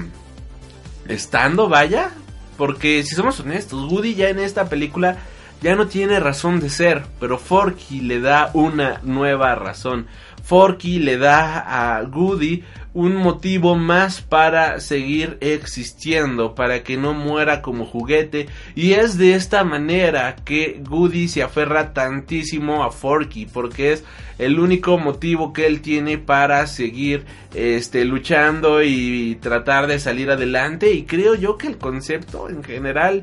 [1.08, 2.12] estando, vaya,
[2.58, 5.18] porque si somos honestos, Woody ya en esta película
[5.62, 10.08] ya no tiene razón de ser, pero Forky le da una nueva razón.
[10.44, 17.62] Forky le da a Woody un motivo más para seguir existiendo, para que no muera
[17.62, 18.48] como juguete.
[18.76, 24.04] Y es de esta manera que Woody se aferra tantísimo a Forky, porque es
[24.40, 30.92] el único motivo que él tiene para seguir este, luchando y tratar de salir adelante.
[30.92, 33.22] Y creo yo que el concepto en general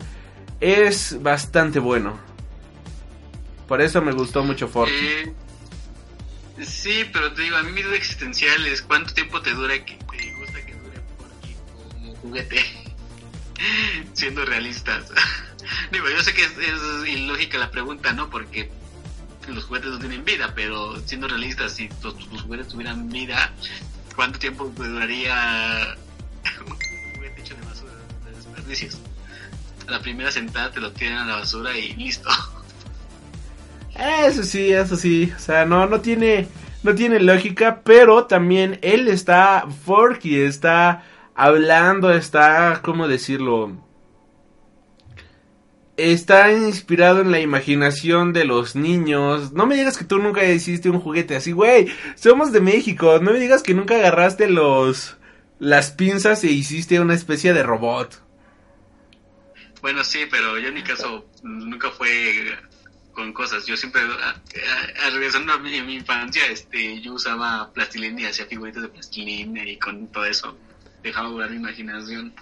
[0.60, 2.27] es bastante bueno.
[3.68, 4.94] Por eso me gustó mucho Forky.
[4.94, 5.34] Eh,
[6.64, 9.94] sí, pero te digo, a mí mi duda existencial es cuánto tiempo te dura que
[9.94, 12.64] te gusta que dure Porky como juguete.
[14.14, 15.12] Siendo realistas.
[15.92, 18.30] digo, yo sé que es, ilógica la pregunta, ¿no?
[18.30, 18.70] Porque
[19.48, 23.52] los juguetes no tienen vida, pero siendo realistas, si tus juguetes tuvieran vida,
[24.16, 25.96] ¿cuánto tiempo duraría
[26.66, 26.76] un
[27.16, 27.92] juguete hecho de basura,
[28.24, 28.98] de desperdicios?
[29.86, 32.30] La primera sentada te lo tiran a la basura y listo.
[33.98, 35.32] Eso sí, eso sí.
[35.36, 36.46] O sea, no, no tiene.
[36.84, 37.82] No tiene lógica.
[37.84, 39.66] Pero también él está.
[39.84, 42.12] Forky está hablando.
[42.12, 42.80] Está.
[42.82, 43.76] ¿Cómo decirlo?
[45.96, 49.52] Está inspirado en la imaginación de los niños.
[49.52, 51.88] No me digas que tú nunca hiciste un juguete así, güey.
[52.14, 53.18] Somos de México.
[53.20, 55.16] No me digas que nunca agarraste los.
[55.58, 58.22] Las pinzas e hiciste una especie de robot.
[59.82, 62.08] Bueno, sí, pero yo en mi caso nunca fue
[63.18, 63.66] con cosas.
[63.66, 68.46] Yo siempre, a, a- a- regresando a mi, infancia, este, yo usaba plastilina y hacía
[68.46, 70.56] figuritas de plastilina y con todo eso
[71.02, 72.32] dejaba volar mi imaginación.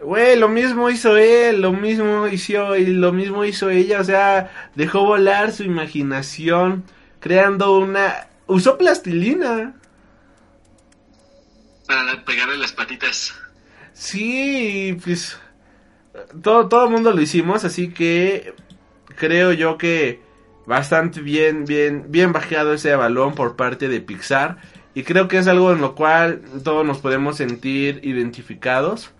[0.00, 4.70] Güey, lo mismo hizo él, lo mismo hizo y lo mismo hizo ella, o sea,
[4.76, 6.84] dejó volar su imaginación
[7.18, 9.74] creando una usó plastilina.
[11.88, 13.34] Para pegarle las patitas.
[13.92, 15.36] Sí, pues
[16.42, 18.54] todo todo el mundo lo hicimos, así que
[19.20, 20.22] creo yo que
[20.66, 24.56] bastante bien bien bien bajado ese balón por parte de Pixar
[24.94, 29.12] y creo que es algo en lo cual todos nos podemos sentir identificados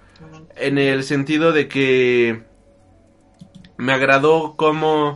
[0.56, 2.42] en el sentido de que
[3.76, 5.14] me agradó cómo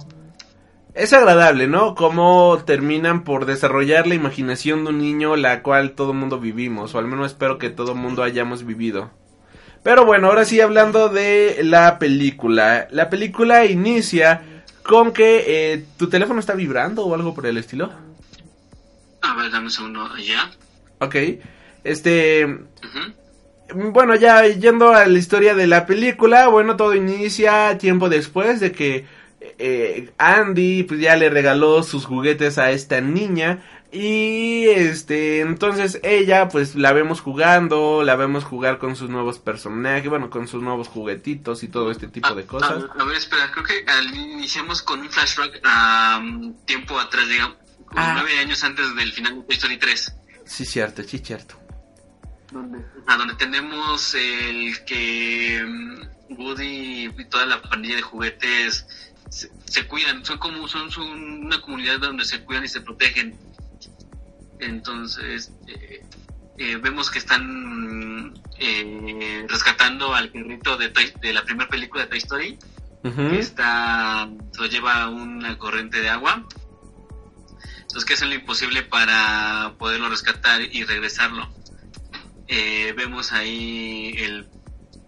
[0.93, 1.95] es agradable, ¿no?
[1.95, 6.95] Cómo terminan por desarrollar la imaginación de un niño, la cual todo el mundo vivimos,
[6.95, 9.11] o al menos espero que todo el mundo hayamos vivido.
[9.83, 12.89] Pero bueno, ahora sí hablando de la película.
[12.91, 14.54] La película inicia
[14.85, 17.91] con que eh, tu teléfono está vibrando o algo por el estilo.
[19.23, 20.51] A ver, dame un segundo ya.
[21.01, 21.17] Ok.
[21.83, 22.47] Este.
[23.75, 28.73] Bueno, ya yendo a la historia de la película, bueno, todo inicia tiempo después de
[28.73, 29.07] que
[29.59, 33.63] eh, Andy pues ya le regaló sus juguetes a esta niña
[33.95, 40.11] y este entonces ella pues la vemos jugando, la vemos jugar con sus nuevos personajes,
[40.11, 42.85] bueno, con sus nuevos juguetitos y todo este tipo Ah, de cosas.
[42.97, 43.85] A, a ver, espera, creo que
[44.17, 46.21] iniciamos con un flashback a
[46.65, 48.15] tiempo atrás, digamos, como Ah.
[48.15, 50.15] nueve años antes del final de Toy Story 3.
[50.45, 51.55] Sí, cierto, sí, cierto.
[53.07, 58.87] A donde tenemos el que mm, Woody y toda la pandilla de juguetes
[59.29, 61.07] se, se cuidan, son como son, son
[61.47, 63.37] una comunidad donde se cuidan y se protegen.
[64.65, 66.05] Entonces eh,
[66.59, 72.09] eh, vemos que están eh, rescatando al perrito de, Toy- de la primera película de
[72.11, 72.59] Toy Story,
[73.03, 76.47] que está lo lleva una corriente de agua.
[77.83, 81.49] Entonces que hacen lo imposible para poderlo rescatar y regresarlo
[82.49, 84.49] eh, vemos ahí el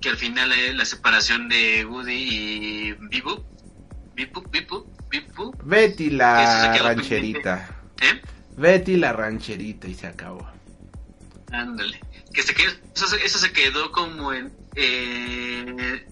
[0.01, 3.45] que al final es la separación de Woody y Bibu.
[4.15, 5.53] Bibu, Bibu, Bibu.
[5.63, 7.69] Betty la rancherita.
[8.01, 8.23] ¿Eh?
[8.57, 10.47] Betty la rancherita y se acabó.
[11.53, 12.01] Ándale.
[12.33, 16.07] Que se quedó, eso, se- quedó como en, eh,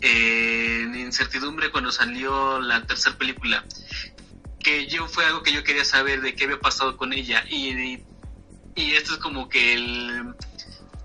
[0.00, 3.64] en incertidumbre cuando salió la tercera película.
[4.58, 7.44] Que yo fue algo que yo quería saber de qué había pasado con ella.
[7.50, 7.98] Y,
[8.76, 10.34] y esto es como que el,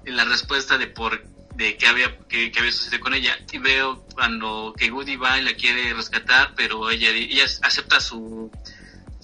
[0.06, 1.24] la respuesta de por
[1.56, 5.44] de qué había que, había sucedido con ella y veo cuando que Woody va y
[5.44, 8.52] la quiere rescatar pero ella ella acepta su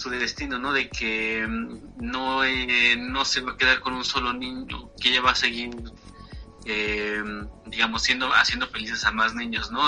[0.02, 4.04] su destino no de que mm, no eh, no se va a quedar con un
[4.04, 5.70] solo niño que ella va a seguir
[6.66, 7.24] eh,
[7.68, 9.82] digamos siendo haciendo felices a más niños no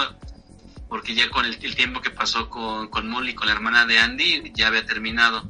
[0.94, 4.52] porque ya con el, tiempo que pasó con, con Molly con la hermana de Andy
[4.54, 5.44] ya había terminado.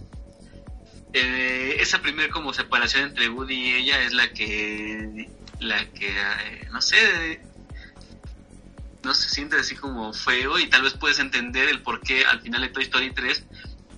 [1.11, 6.67] Eh, esa primera como separación entre Woody y ella es la que la que, eh,
[6.71, 7.41] no sé,
[9.03, 12.39] no se siente así como feo y tal vez puedes entender el por qué al
[12.39, 13.43] final de Toy Story 3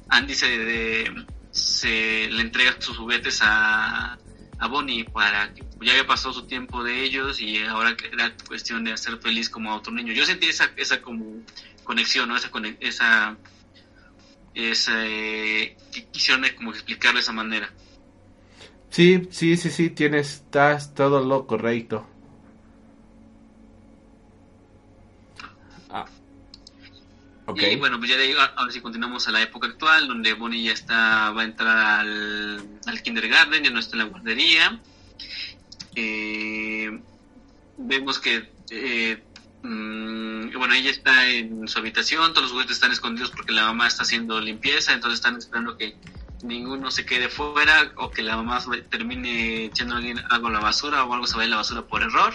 [0.10, 1.06] Andy se,
[1.52, 4.18] se le entrega sus juguetes a,
[4.60, 8.84] a Bonnie para que ya había pasado su tiempo de ellos y ahora era cuestión
[8.84, 10.14] de hacer feliz como a otro niño.
[10.14, 11.42] Yo sentí esa, esa como
[11.84, 12.38] conexión, ¿no?
[12.38, 12.50] Esa,
[12.80, 13.38] esa,
[14.54, 15.78] esa eh,
[16.12, 17.70] quisieron como explicarlo de esa manera.
[18.90, 22.08] Sí, sí, sí, sí, tienes, estás todo lo correcto.
[25.90, 26.06] Ah.
[27.48, 27.74] Okay.
[27.74, 30.64] Y bueno, pues ya de ahí, ahora sí continuamos a la época actual, donde Bonnie
[30.64, 34.80] ya está, va a entrar al, al kindergarten, ya no está en la guardería.
[35.96, 37.00] Eh,
[37.78, 39.24] vemos que, eh,
[39.62, 43.88] mm, bueno, ella está en su habitación, todos los juguetes están escondidos porque la mamá
[43.88, 45.96] está haciendo limpieza, entonces están esperando que
[46.44, 49.96] ninguno se quede fuera o que la mamá termine echando
[50.30, 52.34] algo a la basura o algo se vaya a la basura por error.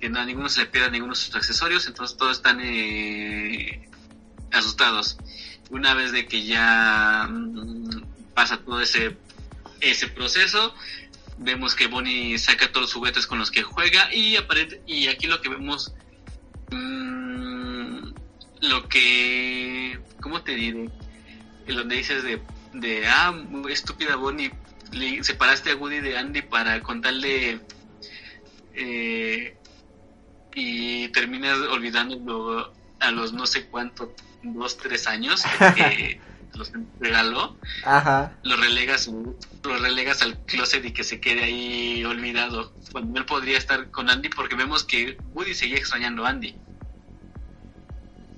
[0.00, 3.88] Que no, a ninguno se le pierda ninguno de sus accesorios, entonces todos están eh,
[4.56, 5.18] asustados.
[5.70, 8.02] Una vez de que ya mm,
[8.34, 9.16] pasa todo ese,
[9.80, 10.74] ese proceso,
[11.38, 15.26] vemos que Bonnie saca todos los juguetes con los que juega y aparece, y aquí
[15.26, 15.92] lo que vemos
[16.70, 18.12] mmm,
[18.60, 20.90] lo que ¿cómo te diré?
[21.66, 22.40] donde dices de
[22.80, 23.34] de, ah,
[23.70, 24.52] estúpida Bonnie,
[24.92, 27.60] le separaste a Woody de Andy para contarle
[28.74, 29.56] eh,
[30.54, 34.10] y terminas olvidando a los no sé cuántos,
[34.42, 35.42] dos, tres años
[35.76, 36.20] que
[36.54, 38.32] los regaló, Ajá.
[38.42, 42.72] lo relegas lo relegas al closet y que se quede ahí olvidado.
[42.92, 46.56] Cuando él podría estar con Andy porque vemos que Woody seguía extrañando a Andy.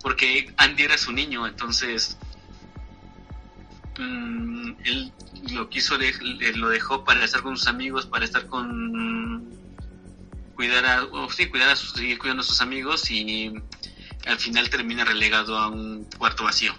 [0.00, 2.16] Porque Andy era su niño entonces
[3.98, 5.12] Mm, él
[5.50, 6.12] lo quiso, de,
[6.54, 9.44] lo dejó para estar con sus amigos, para estar con
[10.54, 13.52] cuidar a, sí, cuidar a sus, seguir cuidando a sus amigos y
[14.28, 16.72] al final termina relegado a un cuarto vacío.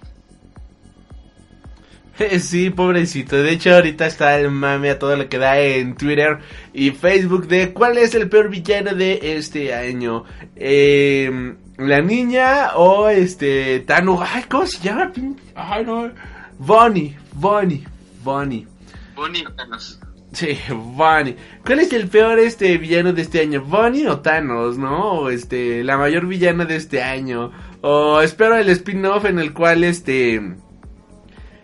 [2.39, 3.37] Sí, pobrecito.
[3.37, 6.39] De hecho, ahorita está el mame a todo lo que da en Twitter
[6.73, 10.25] y Facebook de cuál es el peor villano de este año.
[10.55, 14.19] Eh, la niña o este Tanu.
[14.21, 15.11] Ay, ¿cómo se llama?
[15.55, 16.11] Ay, no.
[16.57, 17.85] Bonnie, Bonnie,
[18.21, 18.67] Bonnie.
[19.15, 19.99] Bonnie o Thanos.
[20.32, 21.36] Sí, Bonnie.
[21.65, 23.63] ¿Cuál es el peor este villano de este año?
[23.63, 25.21] Bonnie o Thanos, ¿no?
[25.21, 27.51] O este, la mayor villana de este año.
[27.82, 30.41] O espero el spin-off en el cual este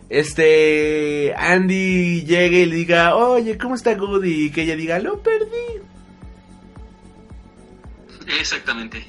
[0.09, 5.21] este Andy llegue y le diga, "Oye, ¿cómo está Goody?" y que ella diga, "Lo
[5.21, 5.81] perdí."
[8.39, 9.05] Exactamente.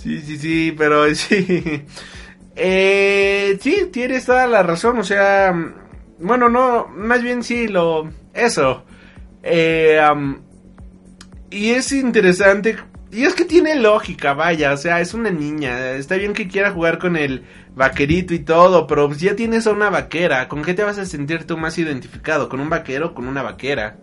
[0.00, 1.82] Sí, sí, sí, pero sí.
[2.54, 5.54] Eh, sí, tienes toda la razón, o sea,
[6.22, 8.84] bueno, no, más bien sí, lo, eso.
[9.42, 10.00] Eh,
[11.50, 12.76] y es interesante,
[13.10, 16.70] y es que tiene lógica, vaya, o sea, es una niña, está bien que quiera
[16.70, 17.44] jugar con el
[17.74, 21.04] vaquerito y todo, pero pues ya tienes a una vaquera, ¿con qué te vas a
[21.04, 22.48] sentir tú más identificado?
[22.48, 23.98] ¿Con un vaquero o con una vaquera?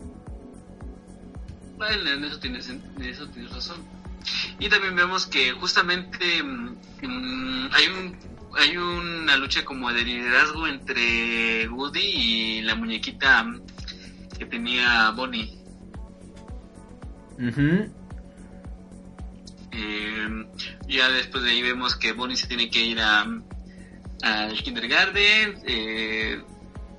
[1.77, 3.77] Bueno, en eso tienes, en eso tienes razón.
[4.59, 8.15] Y también vemos que justamente mm, mm, hay un
[8.57, 13.45] hay una lucha como de liderazgo entre Woody y la muñequita
[14.37, 15.57] que tenía Bonnie.
[19.71, 20.47] Em,
[20.87, 23.25] ya después de ahí vemos que Bonnie se tiene que ir a
[24.21, 25.59] al kindergarten.
[25.65, 26.41] Eh,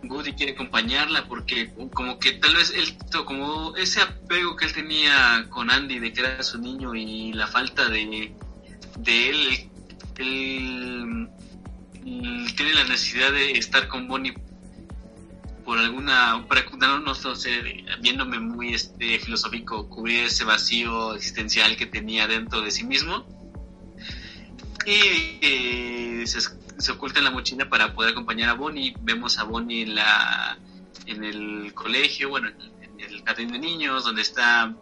[0.03, 2.97] Woody quiere acompañarla porque como que tal vez él,
[3.27, 7.47] como ese apego que él tenía con Andy de que era su niño y la
[7.47, 8.35] falta de,
[8.99, 9.71] de él,
[10.17, 11.29] él
[12.03, 14.35] tiene la necesidad de estar con Bonnie
[15.65, 21.87] por alguna, para no, no sé, viéndome muy este filosófico, cubrir ese vacío existencial que
[21.87, 23.27] tenía dentro de sí mismo.
[24.87, 28.95] Y eh, se, oculta en la mochila para poder acompañar a Bonnie.
[29.03, 30.59] Vemos a Bonnie en, la,
[31.07, 34.75] en el colegio, bueno, en el jardín de niños, donde está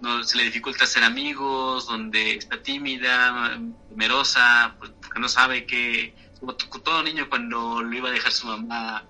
[0.00, 3.58] no se le dificulta hacer amigos, donde está tímida,
[3.88, 9.04] temerosa, porque no sabe que, como todo niño cuando lo iba a dejar su mamá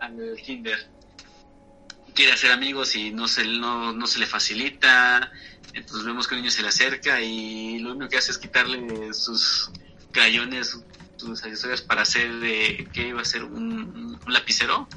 [0.00, 0.78] al kinder,
[2.14, 5.30] quiere hacer amigos y no se, no, no se le facilita,
[5.72, 9.12] entonces vemos que un niño se le acerca y lo único que hace es quitarle
[9.12, 9.70] sus
[10.12, 10.76] crayones,
[11.16, 13.44] sus accesorios para hacer, eh, ¿qué iba a ser?
[13.44, 14.88] Un, lapicero.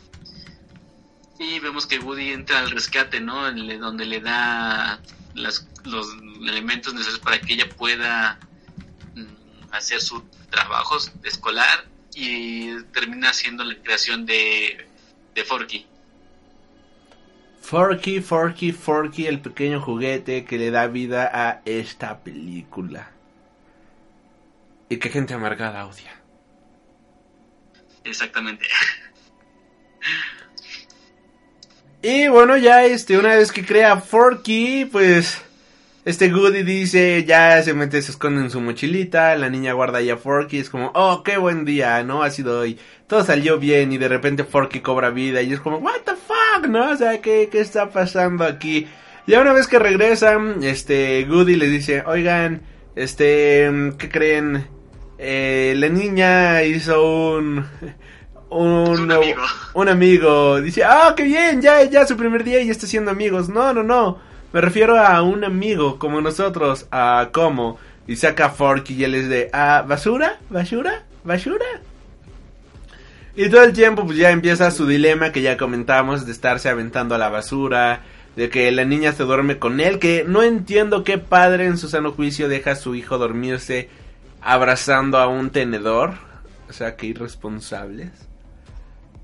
[1.39, 3.49] Y vemos que Woody entra al rescate, ¿no?
[3.51, 4.99] Le- donde le da
[5.35, 6.07] las- los
[6.47, 8.39] elementos necesarios para que ella pueda
[9.71, 14.87] hacer su trabajo escolar y termina haciendo la creación de,
[15.35, 15.85] de Forky.
[17.61, 23.11] Forky, Forky, Forky, el pequeño juguete que le da vida a esta película.
[24.89, 26.21] Y que gente amargada odia.
[28.03, 28.65] Exactamente.
[31.99, 35.41] Y bueno, ya este, una vez que crea Forky, pues
[36.07, 40.15] este Goody dice, ya se mete, se esconde en su mochilita, la niña guarda ya
[40.15, 42.23] Forky, es como, oh, qué buen día, ¿no?
[42.23, 45.79] Ha sido hoy, todo salió bien y de repente Forky cobra vida y es como,
[45.79, 46.91] what the fuck, ¿no?
[46.91, 48.87] O sea, ¿qué, qué está pasando aquí?
[49.27, 52.61] Ya una vez que regresan, este, Goody les dice, oigan,
[52.95, 54.65] este, ¿qué creen?
[55.17, 57.65] Eh, la niña hizo un...
[58.49, 59.41] Un, Un amigo.
[59.73, 60.61] un amigo.
[60.61, 63.49] Dice, ah, qué bien, ya, ya su primer día y está haciendo amigos.
[63.49, 64.25] No, no, no.
[64.53, 66.87] Me refiero a un amigo como nosotros.
[66.91, 67.77] A cómo.
[68.07, 70.39] Y saca Forky y él es de, ah, ¿basura?
[70.49, 71.03] ¿Basura?
[71.23, 71.65] ¿Basura?
[73.35, 77.13] Y todo el tiempo pues ya empieza su dilema que ya comentamos de estarse aventando
[77.13, 78.01] a la basura,
[78.35, 81.87] de que la niña se duerme con él, que no entiendo qué padre en su
[81.89, 83.89] sano juicio deja a su hijo dormirse
[84.41, 86.13] abrazando a un tenedor.
[86.69, 88.11] O sea, que irresponsables.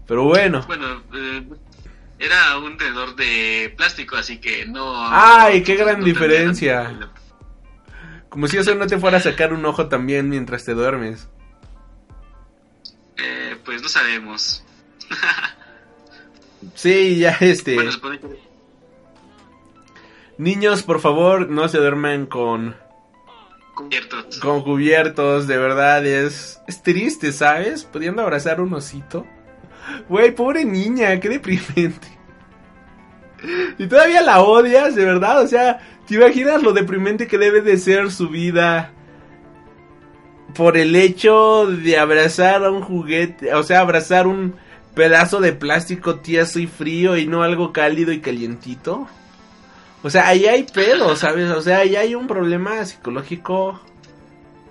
[0.07, 0.63] Pero bueno.
[0.67, 1.43] Bueno, eh,
[2.25, 4.93] era un tenedor de plástico, así que no...
[4.95, 7.11] ¡Ay, qué gran no diferencia!
[8.29, 11.29] Como si eso no te fuera a sacar un ojo también mientras te duermes.
[13.17, 14.63] Eh, pues no sabemos.
[16.75, 17.75] Sí, ya este.
[17.75, 18.27] Bueno, supone que...
[20.37, 22.75] Niños, por favor, no se duerman con,
[23.75, 24.39] Cubiertos.
[24.39, 25.47] con cubiertos.
[25.47, 27.83] De verdad, es, es triste, ¿sabes?
[27.83, 29.27] Pudiendo abrazar un osito.
[30.09, 32.12] Güey, pobre niña, qué deprimente.
[33.77, 35.41] Y todavía la odias, de verdad.
[35.41, 38.91] O sea, ¿te imaginas lo deprimente que debe de ser su vida?
[40.55, 44.53] Por el hecho de abrazar a un juguete, o sea, abrazar un
[44.93, 49.07] pedazo de plástico tieso y frío y no algo cálido y calientito.
[50.03, 51.49] O sea, ahí hay pedo, ¿sabes?
[51.49, 53.79] O sea, ahí hay un problema psicológico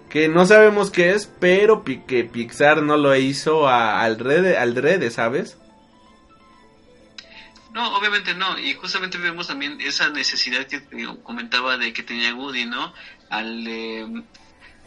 [0.09, 4.77] que no sabemos qué es, pero que Pixar no lo hizo a- al rede, al
[4.77, 5.57] rede, ¿sabes?
[7.73, 8.59] No, obviamente no.
[8.59, 10.83] Y justamente vemos también esa necesidad que
[11.23, 12.93] comentaba de que tenía Woody, ¿no?
[13.31, 14.07] Al, eh,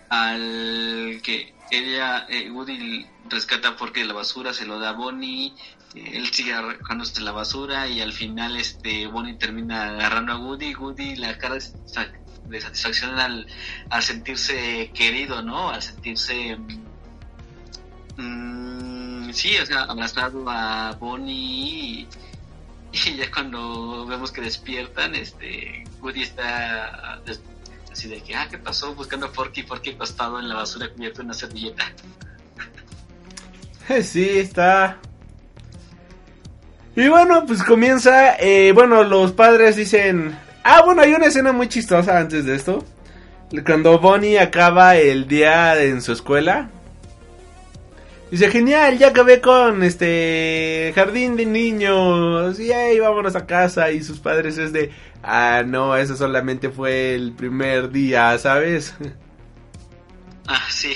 [0.10, 5.54] al que ella, eh, Woody rescata porque de la basura, se lo da a Bonnie.
[5.96, 10.76] eh, él sigue arrojándose la basura y al final este Bonnie termina agarrando a Woody.
[10.76, 12.12] Woody la cara de sa-
[12.48, 13.48] de satisfacción al,
[13.90, 15.70] al sentirse querido, ¿no?
[15.72, 16.58] Al sentirse...
[18.18, 22.08] mm, sí, o sea, abrazado a Bonnie y,
[23.08, 27.22] y ya cuando vemos que despiertan, este, Woody está
[27.92, 28.94] así de que, ah, ¿qué pasó?
[28.96, 31.86] Buscando a Forky, Forky acostado en la basura cubierto en una servilleta.
[34.02, 34.98] Sí, está.
[36.96, 38.36] Y bueno, pues comienza.
[38.40, 40.36] eh, bueno, los padres dicen.
[40.64, 42.84] Ah, bueno, hay una escena muy chistosa antes de esto.
[43.64, 46.72] Cuando Bonnie acaba el día en su escuela.
[48.32, 52.60] Dice, genial, ya acabé con este jardín de niños.
[52.60, 53.92] Y vámonos a casa.
[53.92, 54.92] Y sus padres es de,
[55.24, 58.94] ah, no, eso solamente fue el primer día, ¿sabes?
[60.48, 60.94] Ah, sí.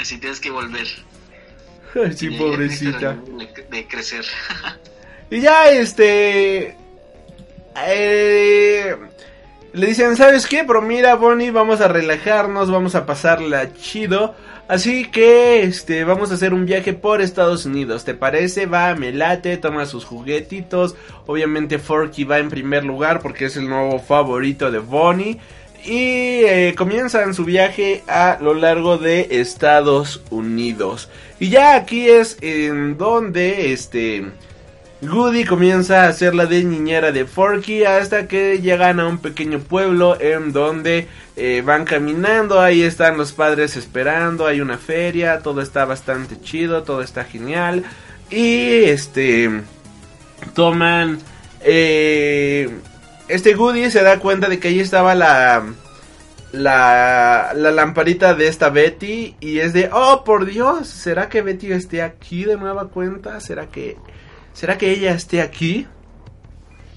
[0.00, 0.84] Así tienes que volver.
[2.16, 3.16] sí, Y pobrecita.
[3.70, 4.24] De crecer.
[5.30, 6.74] Y ya, este.
[7.86, 8.96] eh,
[9.72, 10.64] le dicen, ¿sabes qué?
[10.64, 14.34] Pero mira, Bonnie, vamos a relajarnos, vamos a pasarla chido.
[14.70, 18.04] Así que, este, vamos a hacer un viaje por Estados Unidos.
[18.04, 18.66] ¿Te parece?
[18.66, 20.94] Va, me late, toma sus juguetitos.
[21.26, 25.38] Obviamente Forky va en primer lugar porque es el nuevo favorito de Bonnie.
[25.84, 31.08] Y eh, comienzan su viaje a lo largo de Estados Unidos.
[31.40, 34.30] Y ya aquí es en donde, este...
[35.02, 39.58] Goody comienza a hacer la de niñera de Forky hasta que llegan a un pequeño
[39.58, 45.62] pueblo en donde eh, van caminando, ahí están los padres esperando, hay una feria, todo
[45.62, 47.84] está bastante chido, todo está genial
[48.28, 49.62] y este
[50.54, 51.18] toman
[51.62, 52.68] eh,
[53.28, 55.64] este Woody se da cuenta de que ahí estaba la,
[56.52, 61.72] la, la lamparita de esta Betty y es de, oh por Dios, ¿será que Betty
[61.72, 63.40] esté aquí de nueva cuenta?
[63.40, 63.96] ¿Será que,
[64.52, 65.86] será que ella esté aquí?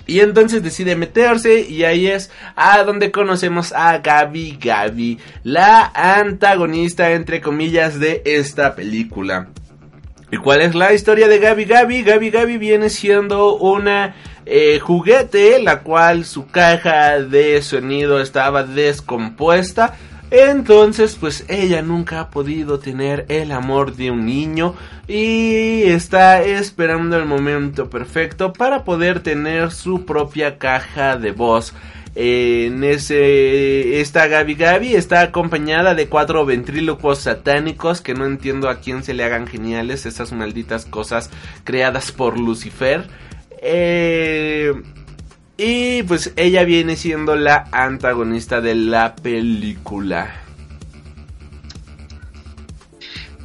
[0.06, 7.12] Y entonces decide meterse y ahí es a donde conocemos a Gabi Gabi, la antagonista
[7.12, 9.48] entre comillas de esta película.
[10.30, 12.02] ¿Y cuál es la historia de Gabi Gabi?
[12.02, 19.96] Gabi Gabi viene siendo una eh, juguete, la cual su caja de sonido estaba descompuesta.
[20.36, 24.74] Entonces, pues ella nunca ha podido tener el amor de un niño
[25.08, 31.76] y está esperando el momento perfecto para poder tener su propia caja de voz.
[32.16, 38.80] En ese, esta Gabi Gabi está acompañada de cuatro ventrílocos satánicos que no entiendo a
[38.80, 41.30] quién se le hagan geniales esas malditas cosas
[41.64, 43.08] creadas por Lucifer.
[43.62, 44.74] Eh,
[45.58, 50.42] y pues ella viene siendo la antagonista de la película.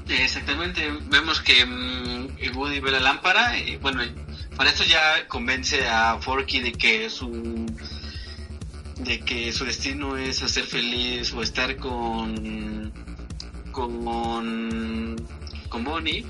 [0.09, 4.03] Exactamente, vemos que mm, Woody ve la lámpara y bueno,
[4.57, 7.67] para esto ya convence a Forky de que su
[8.97, 12.93] de que su destino es hacer feliz o estar con
[13.71, 15.17] con
[15.69, 16.27] con Bonnie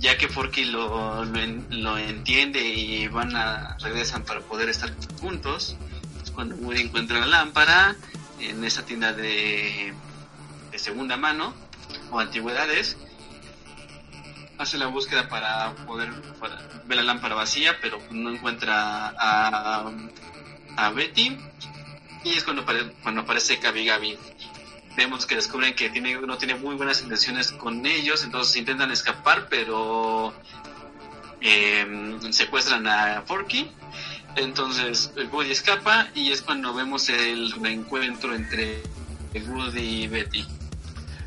[0.00, 4.90] ya que Forky lo, lo, entiende y van a regresan para poder estar
[5.20, 5.76] juntos
[6.22, 7.94] es cuando Woody encuentra la lámpara
[8.40, 9.92] en esa tienda de,
[10.76, 11.54] segunda mano
[12.10, 12.96] o antigüedades
[14.56, 16.10] hace la búsqueda para poder
[16.86, 19.90] ver la lámpara vacía pero no encuentra a,
[20.76, 21.38] a Betty.
[22.24, 22.64] Y es cuando,
[23.02, 24.18] cuando aparece Gabi Gabi
[24.96, 29.46] vemos que descubren que tiene, no tiene muy buenas intenciones con ellos, entonces intentan escapar,
[29.48, 30.32] pero
[31.40, 33.70] eh, secuestran a Forky.
[34.36, 38.80] Entonces Woody escapa y es cuando vemos el reencuentro entre
[39.34, 40.46] Woody y Betty.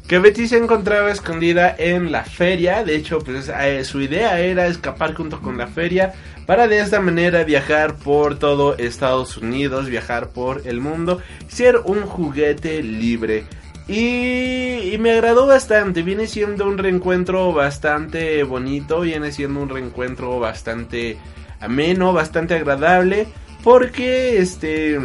[0.07, 4.68] Que Betty se encontraba escondida en la feria, de hecho pues eh, su idea era
[4.68, 6.14] escapar junto con la feria
[6.46, 12.02] para de esta manera viajar por todo Estados Unidos, viajar por el mundo, ser un
[12.02, 13.46] juguete libre.
[13.88, 21.18] Y, me agradó bastante, viene siendo un reencuentro bastante bonito, viene siendo un reencuentro bastante
[21.60, 23.28] ameno, bastante agradable,
[23.64, 25.00] porque este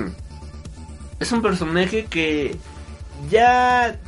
[1.19, 2.57] es un personaje que
[3.29, 3.99] ya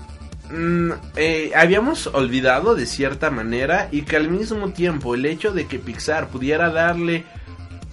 [0.51, 5.67] mm, eh, habíamos olvidado de cierta manera y que al mismo tiempo el hecho de
[5.67, 7.25] que Pixar pudiera darle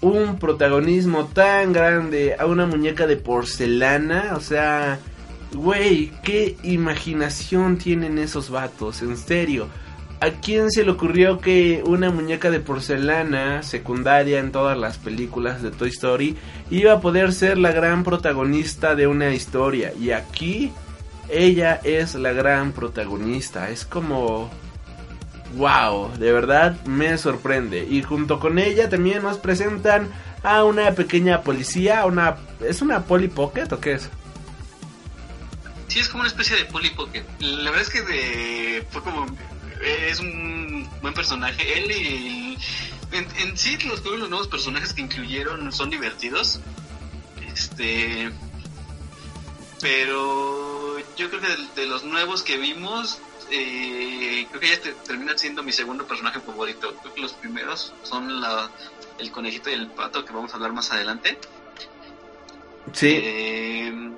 [0.00, 5.00] un protagonismo tan grande a una muñeca de porcelana, o sea,
[5.52, 9.68] Güey, qué imaginación tienen esos vatos, en serio.
[10.20, 15.62] ¿A quién se le ocurrió que una muñeca de porcelana secundaria en todas las películas
[15.62, 16.36] de Toy Story
[16.70, 19.92] iba a poder ser la gran protagonista de una historia?
[19.98, 20.72] Y aquí
[21.28, 23.70] ella es la gran protagonista.
[23.70, 24.50] Es como...
[25.54, 26.16] ¡Wow!
[26.18, 27.86] De verdad me sorprende.
[27.88, 30.10] Y junto con ella también nos presentan
[30.42, 32.04] a una pequeña policía.
[32.06, 32.36] Una...
[32.60, 34.10] ¿Es una Polly Pocket o qué es?
[35.88, 37.24] Sí, es como una especie de Polly Pocket.
[37.40, 39.26] La verdad es que de, fue como.
[39.80, 41.78] Es un buen personaje.
[41.78, 42.58] Él y.
[43.10, 46.60] En, sí, los, los nuevos personajes que incluyeron son divertidos.
[47.50, 48.30] Este.
[49.80, 50.77] Pero
[51.16, 53.20] yo creo que de, los nuevos que vimos,
[53.50, 56.94] eh, creo que ya termina siendo mi segundo personaje favorito.
[57.02, 58.70] Creo que los primeros son la,
[59.18, 61.38] el conejito y el pato que vamos a hablar más adelante.
[62.92, 63.18] Sí.
[63.20, 64.10] Eh,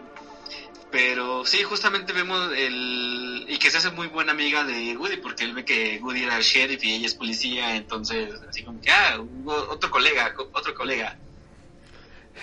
[0.90, 3.46] pero sí, justamente vemos el...
[3.48, 6.36] Y que se hace muy buena amiga de Woody, porque él ve que Woody era
[6.36, 11.16] el sheriff y ella es policía, entonces así como que, ah, otro colega, otro colega.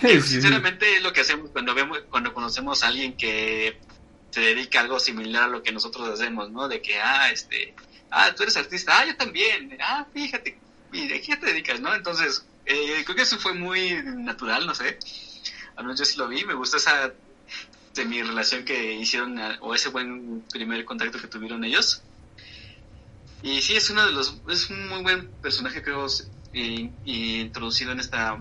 [0.00, 3.78] sinceramente es lo que hacemos cuando vemos, cuando conocemos a alguien que
[4.30, 6.68] se dedica a algo similar a lo que nosotros hacemos, ¿no?
[6.68, 7.74] De que, ah, este,
[8.10, 10.58] ah, tú eres artista, ah, yo también, ah, fíjate,
[10.92, 11.94] ¿y de qué te dedicas, no?
[11.94, 14.98] Entonces, eh, creo que eso fue muy natural, no sé.
[15.76, 17.12] Al menos yo sí lo vi, me gusta esa
[17.94, 22.02] de mi relación que hicieron o ese buen primer contacto que tuvieron ellos.
[23.42, 26.06] Y sí, es uno de los, es un muy buen personaje creo
[26.52, 28.36] y, introducido en esta,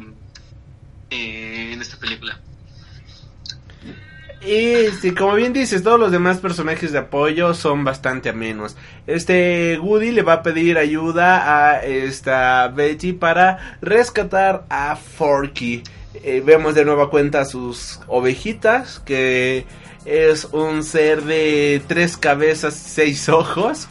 [1.09, 2.39] eh, en esta película.
[4.45, 8.77] Y como bien dices, todos los demás personajes de apoyo son bastante amenos.
[9.07, 15.83] Este Woody le va a pedir ayuda a esta Betty para rescatar a Forky.
[16.23, 19.65] Eh, vemos de nueva cuenta sus ovejitas, que
[20.05, 23.87] es un ser de tres cabezas y seis ojos.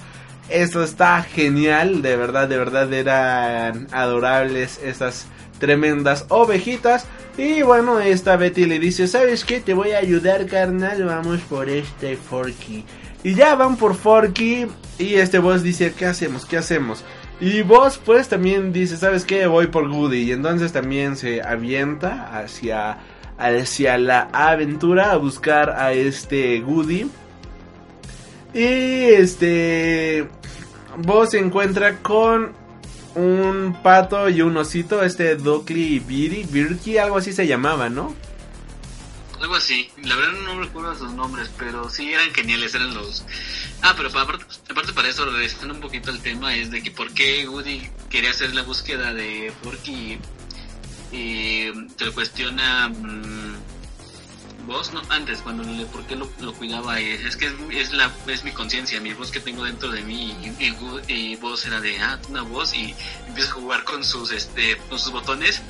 [0.48, 5.26] Eso está genial, de verdad, de verdad eran adorables esas
[5.58, 7.06] tremendas ovejitas.
[7.36, 9.60] Y bueno, esta Betty le dice, ¿sabes qué?
[9.60, 12.84] Te voy a ayudar, carnal, vamos por este Forky.
[13.22, 14.66] Y ya van por Forky
[14.98, 16.46] y este boss dice, ¿qué hacemos?
[16.46, 17.04] ¿Qué hacemos?
[17.40, 19.46] Y vos pues también dice, ¿sabes qué?
[19.46, 20.22] Voy por Goody.
[20.22, 22.98] Y entonces también se avienta hacia,
[23.36, 27.10] hacia la aventura a buscar a este Goody.
[28.54, 30.28] Y este...
[30.98, 32.52] Vos se encuentra con
[33.16, 38.14] un pato y un osito, este Duckly y Birky, algo así se llamaba, ¿no?
[39.40, 43.24] Algo así, la verdad no recuerdo sus nombres, pero sí eran geniales, eran los...
[43.82, 47.12] Ah, pero aparte, aparte para eso, regresando un poquito al tema, es de que por
[47.12, 50.18] qué Woody quería hacer la búsqueda de Porky
[51.12, 53.54] y te lo cuestiona mm,
[54.66, 57.92] vos, no, antes, cuando le, por qué lo, lo cuidaba, es, es que es, es
[57.92, 61.80] la, es mi conciencia, mi voz que tengo dentro de mí y, y, vos era
[61.80, 62.94] de, ah, una voz y
[63.26, 65.62] empieza a jugar con sus, este, con sus botones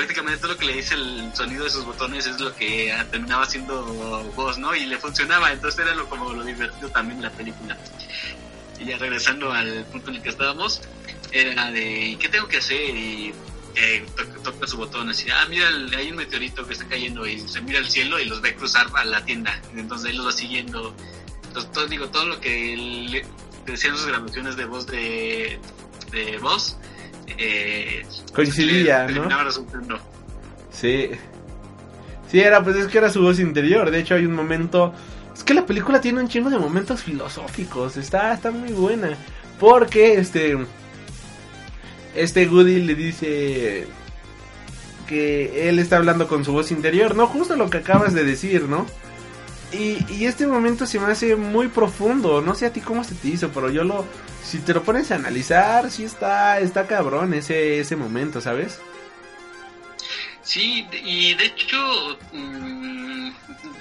[0.00, 3.06] prácticamente todo lo que le dice el sonido de sus botones es lo que ah,
[3.10, 4.74] terminaba siendo voz, ¿no?
[4.74, 7.76] Y le funcionaba, entonces era lo, como lo divertido también de la película.
[8.78, 10.80] Y ya regresando al punto en el que estábamos,
[11.32, 12.96] era de, ¿qué tengo que hacer?
[12.96, 13.34] Y
[13.76, 17.38] eh, to- toca su botón, así, ah, mira, hay un meteorito que está cayendo y
[17.40, 19.60] se mira al cielo y los ve cruzar a la tienda.
[19.76, 20.94] Entonces él los va siguiendo.
[21.48, 23.24] Entonces, todo, digo, todo lo que le
[23.66, 25.58] decían sus grabaciones de voz de,
[26.12, 26.76] de voz,
[27.38, 28.04] eh,
[28.34, 29.44] Coincidía, le ¿no?
[29.44, 29.98] resultando.
[30.70, 31.10] Sí.
[32.30, 33.90] Sí, era, pues es que era su voz interior.
[33.90, 34.94] De hecho, hay un momento.
[35.34, 37.96] Es que la película tiene un chingo de momentos filosóficos.
[37.96, 39.16] Está, está muy buena.
[39.58, 40.56] Porque este.
[42.14, 43.86] Este Goody le dice.
[45.06, 47.16] Que él está hablando con su voz interior.
[47.16, 48.86] No, justo lo que acabas de decir, ¿no?
[49.72, 52.40] Y, y este momento se me hace muy profundo.
[52.40, 54.04] No sé a ti cómo se te hizo, pero yo lo.
[54.44, 58.80] Si te lo pones a analizar, sí está, está cabrón ese, ese momento, ¿sabes?
[60.42, 63.30] Sí, y de hecho, mm,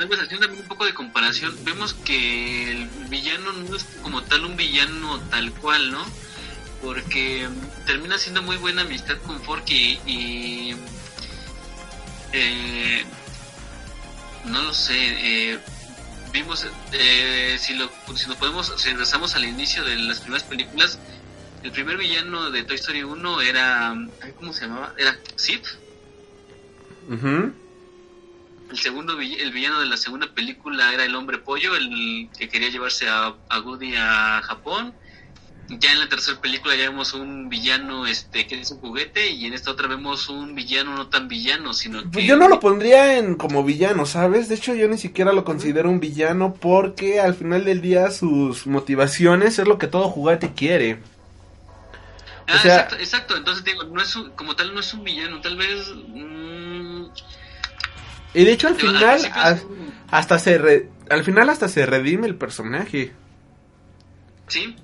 [0.07, 4.45] vez haciendo también un poco de comparación, vemos que el villano no es como tal
[4.45, 6.05] un villano tal cual, ¿no?
[6.81, 7.47] Porque
[7.85, 10.75] termina siendo muy buena amistad con Forky y...
[12.31, 13.03] eh,
[14.45, 15.59] no lo sé, eh,
[16.31, 20.97] vimos, eh, si lo si lo podemos, si regresamos al inicio de las primeras películas,
[21.63, 23.93] el primer villano de Toy Story 1 era,
[24.37, 24.93] ¿cómo se llamaba?
[24.97, 25.61] Era Sid.
[27.09, 27.53] Ujú.
[28.71, 32.69] El segundo el villano de la segunda película era el hombre pollo, el que quería
[32.69, 34.93] llevarse a, a Woody a Japón.
[35.77, 39.45] Ya en la tercera película ya vemos un villano este que es un juguete y
[39.45, 42.59] en esta otra vemos un villano no tan villano, sino que Pues yo no lo
[42.59, 44.49] pondría en como villano, ¿sabes?
[44.49, 48.65] De hecho, yo ni siquiera lo considero un villano porque al final del día sus
[48.65, 50.99] motivaciones es lo que todo juguete quiere.
[52.47, 55.03] Ah, o sea- exacto, exacto, entonces digo, no es un- como tal no es un
[55.03, 57.03] villano, tal vez mm,
[58.33, 59.57] Y de hecho al final a-
[60.09, 63.11] hasta se re- al final hasta se redime el personaje.
[64.47, 64.75] sí,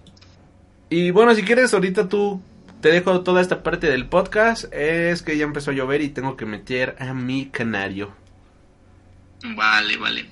[0.95, 2.41] Y bueno, si quieres ahorita tú
[2.79, 6.37] te dejo toda esta parte del podcast, es que ya empezó a llover y tengo
[6.37, 8.15] que meter a mi canario.
[9.43, 10.25] Vale, vale.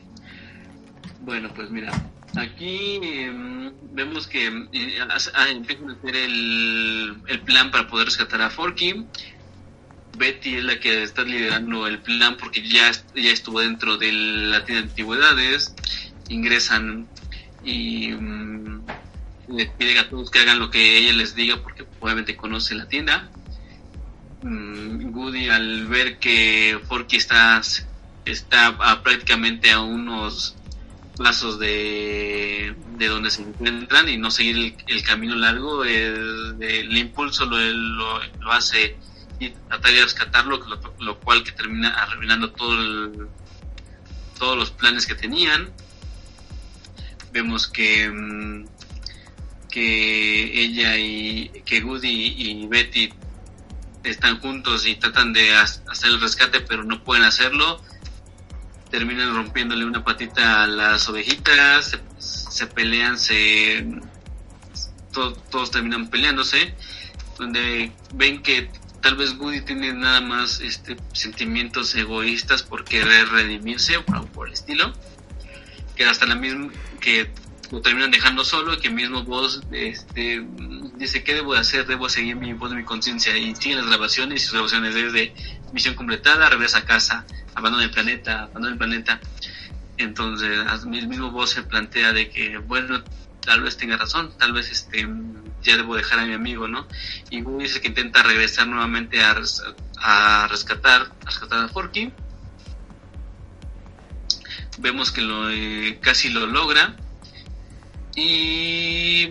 [1.19, 1.91] Bueno, pues mira,
[2.37, 8.05] aquí em, vemos que em, eh, ah, empiezan a hacer el, el plan para poder
[8.05, 9.05] rescatar a Forky.
[10.17, 14.61] Betty es la que está liderando el plan porque ya, ya estuvo dentro de la
[14.61, 15.75] de antigüedades.
[16.29, 17.05] Ingresan
[17.65, 18.81] y mm,
[19.53, 22.87] les piden a todos que hagan lo que ella les diga porque obviamente conoce la
[22.87, 23.29] tienda.
[24.41, 27.61] Mm, Woody al ver que Forky está
[28.25, 30.55] está a prácticamente a unos
[31.17, 37.57] pasos de, de donde se encuentran y no seguir el, camino largo, el, impulso lo,
[38.39, 38.95] lo, hace
[39.39, 43.27] y tratar de rescatarlo, lo, lo cual que termina arruinando todo el-
[44.39, 45.69] todos los planes que tenían.
[47.31, 48.65] Vemos que mm,
[49.73, 53.11] que ella y que Woody y Betty
[54.03, 57.81] están juntos y tratan de ha- hacer el rescate pero no pueden hacerlo
[58.91, 63.83] terminan rompiéndole una patita a las ovejitas, se, se pelean, se
[65.11, 66.75] to- todos terminan peleándose,
[67.39, 68.69] donde ven que
[69.01, 74.53] tal vez Woody tiene nada más este sentimientos egoístas por querer redimirse o por el
[74.53, 74.93] estilo,
[75.95, 77.31] que hasta la misma que
[77.73, 80.45] lo terminan dejando solo y que mismo voz este
[80.93, 83.87] dice qué debo de hacer debo seguir mi voz de mi conciencia y sigue las
[83.87, 85.33] grabaciones y sus grabaciones desde
[85.71, 89.19] misión completada regresa a casa abandona el planeta abandona el planeta
[89.97, 90.59] entonces
[90.93, 93.03] el mismo voz se plantea de que bueno
[93.41, 95.07] tal vez tenga razón tal vez este
[95.63, 96.87] ya debo dejar a mi amigo no
[97.31, 99.63] y dice que intenta regresar nuevamente a, res-
[99.97, 102.11] a rescatar, a rescatar a Forky.
[104.79, 106.95] Vemos que lo, eh, casi lo logra.
[108.15, 109.29] Y,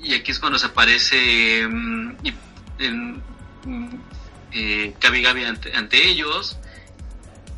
[0.00, 2.34] y aquí es cuando se aparece mm, y-
[2.84, 3.22] en-
[3.64, 3.88] mm,
[4.52, 6.58] eh, Gabi ante, ante ellos.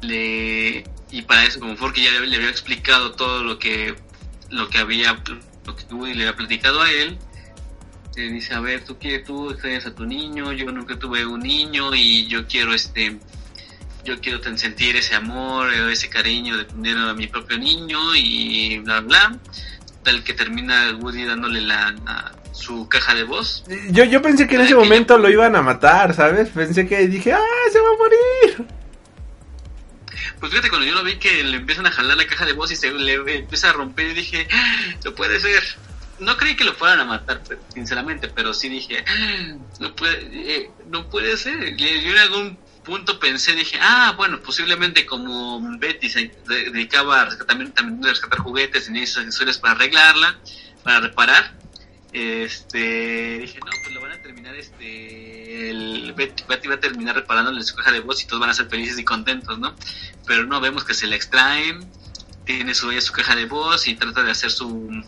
[0.02, 3.94] Le, y para eso, como Forky ya le, había explicado todo lo que,
[4.48, 5.22] lo que había,
[5.66, 7.18] lo que Woody le había platicado a él,
[8.16, 11.40] le dice, a ver, tú quieres, tú extrañas a tu niño, yo nunca tuve un
[11.40, 13.18] niño y yo quiero este,
[14.04, 19.38] yo quiero sentir ese amor, ese cariño de mi propio niño y bla bla,
[20.02, 23.64] tal que termina Woody dándole la, la- su caja de voz.
[23.90, 26.48] Yo, yo pensé que en ese momento lo iban a matar, ¿sabes?
[26.50, 27.40] Pensé que dije, ¡ah,
[27.72, 28.66] se va a morir!
[30.40, 32.70] Pues fíjate, cuando yo lo vi que le empiezan a jalar la caja de voz
[32.72, 35.62] y se le empieza a romper, y dije, "Ah, no puede ser.
[36.18, 37.40] No creí que lo fueran a matar,
[37.72, 41.76] sinceramente, pero sí dije, "Ah, no puede, eh, no puede ser.
[41.76, 42.58] Yo en algún
[42.90, 48.40] punto pensé, dije, ah, bueno, posiblemente como Betty se de- dedicaba a rescatar, también, rescatar
[48.40, 50.38] juguetes y hizo accesorios para arreglarla,
[50.82, 51.54] para reparar.
[52.12, 57.62] Este, dije, no, pues lo van a terminar, este, el Betty, va a terminar reparándole
[57.62, 59.76] su caja de voz y todos van a ser felices y contentos, ¿no?
[60.26, 61.88] Pero no, vemos que se la extraen,
[62.44, 65.04] tiene su, su caja de voz y trata de hacer su,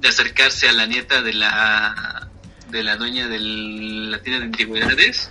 [0.00, 2.28] de acercarse a la nieta de la,
[2.70, 5.30] de la dueña de la tienda de antigüedades.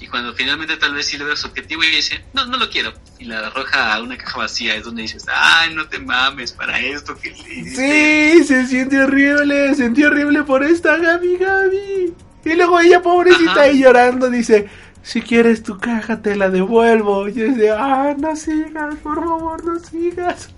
[0.00, 2.92] Y cuando finalmente tal vez sí logra su objetivo y dice, no, no lo quiero.
[3.18, 6.78] Y la arroja a una caja vacía, es donde dices, ay, no te mames para
[6.80, 8.34] esto que le hiciste".
[8.38, 12.14] Sí, se siente horrible, sentí horrible por esta Gaby Gaby.
[12.44, 13.62] Y luego ella, pobrecita, Ajá.
[13.62, 14.68] ahí llorando, dice,
[15.02, 17.28] si quieres tu caja te la devuelvo.
[17.28, 20.50] Y yo dice, ah, no sigas, por favor, no sigas.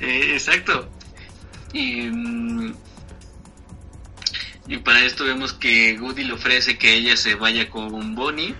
[0.00, 0.88] Eh, exacto.
[1.72, 2.74] Y, mm,
[4.72, 8.54] y para esto vemos que Woody le ofrece que ella se vaya con Bonnie.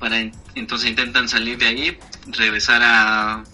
[0.00, 3.44] Para en- entonces intentan salir de ahí, regresar a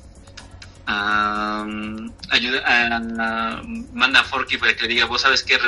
[0.86, 3.62] a, mm, ayuda a, a-
[3.94, 5.58] manda a Forky para que le diga, vos sabes que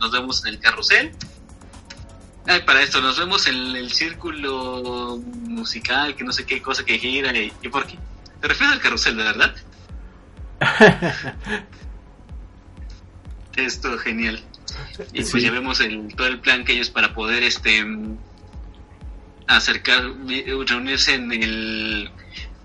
[0.00, 1.12] nos vemos en el carrusel.
[2.46, 6.98] Ay, para esto nos vemos en el círculo musical, que no sé qué cosa que
[6.98, 7.96] gira y, y Forky.
[8.40, 9.54] ¿Te refieres al carrusel, de verdad?
[13.56, 14.42] Esto genial.
[15.12, 17.84] Y pues ya vemos el, todo el plan que ellos para poder este
[19.46, 20.02] acercar,
[20.68, 22.10] reunirse en el,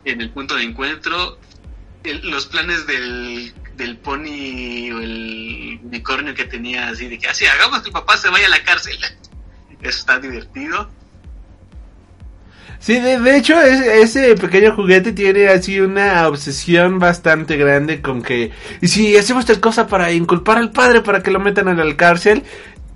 [0.06, 1.40] en el punto de encuentro.
[2.04, 7.46] El- los planes del, del pony o el unicornio que tenía así de que así
[7.46, 8.98] hagamos que el papá se vaya a la cárcel.
[9.82, 10.90] Eso está divertido.
[12.80, 18.22] Sí, de, de hecho, es- ese pequeño juguete tiene así una obsesión bastante grande con
[18.22, 18.52] que,
[18.82, 21.96] y si hacemos tal cosa para inculpar al padre para que lo metan en la
[21.98, 22.44] cárcel,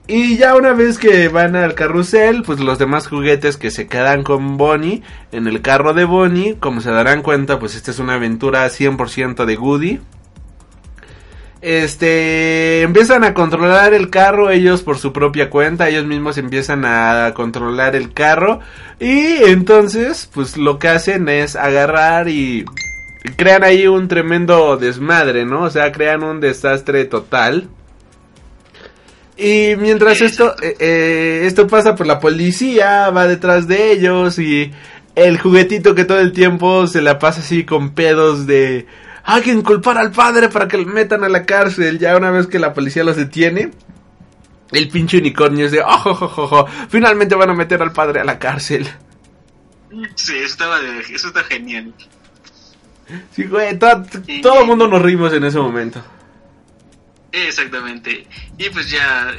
[0.07, 4.23] y ya una vez que van al carrusel, pues los demás juguetes que se quedan
[4.23, 8.15] con Bonnie en el carro de Bonnie, como se darán cuenta, pues esta es una
[8.15, 9.99] aventura 100% de Goody.
[11.61, 17.33] Este, empiezan a controlar el carro ellos por su propia cuenta, ellos mismos empiezan a
[17.35, 18.61] controlar el carro
[18.97, 22.63] y entonces, pues lo que hacen es agarrar y
[23.35, 25.63] crean ahí un tremendo desmadre, ¿no?
[25.63, 27.67] O sea, crean un desastre total.
[29.35, 34.71] Y mientras esto, eh, eh, esto pasa, pues la policía va detrás de ellos y
[35.15, 38.85] el juguetito que todo el tiempo se la pasa así con pedos de
[39.33, 41.99] hay que inculpar al padre para que lo metan a la cárcel.
[41.99, 43.71] Ya una vez que la policía los detiene,
[44.71, 47.91] el pinche unicornio es de oh, jo, jo, jo, jo, finalmente van a meter al
[47.93, 48.87] padre a la cárcel.
[50.15, 51.93] Sí, eso, estaba de- eso está genial.
[53.35, 56.01] Sí, güey, to- Y- todo el mundo nos rimos en ese momento.
[57.31, 58.27] Exactamente.
[58.57, 59.31] Y pues ya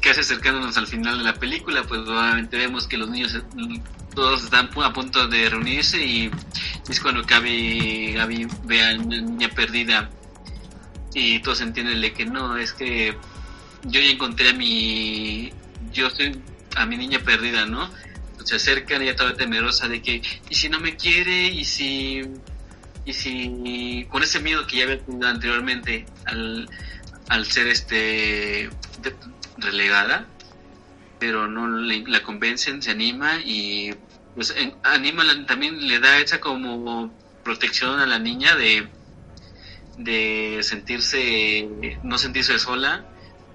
[0.00, 3.34] casi acercándonos al final de la película, pues obviamente vemos que los niños
[4.14, 6.30] todos están a punto de reunirse y
[6.88, 10.10] es cuando Gaby, Gaby ve a una niña perdida
[11.14, 13.16] y todos entienden de que no, es que
[13.84, 15.52] yo ya encontré a mi,
[15.92, 16.40] yo soy
[16.76, 17.90] a mi niña perdida, ¿no?
[18.44, 22.22] Se acercan ella toda temerosa de que, y si no me quiere, y si,
[23.04, 26.68] y si, con ese miedo que ya había tenido anteriormente al,
[27.28, 28.70] al ser este
[29.58, 30.26] relegada,
[31.20, 33.92] pero no le- la convencen, se anima y
[34.34, 37.12] pues en- anima también le da esa como
[37.44, 38.88] protección a la niña de
[39.96, 43.04] de sentirse no sentirse sola,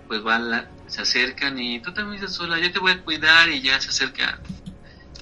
[0.08, 3.50] pues va la- se acercan y tú también estás sola, yo te voy a cuidar
[3.50, 4.40] y ya se acerca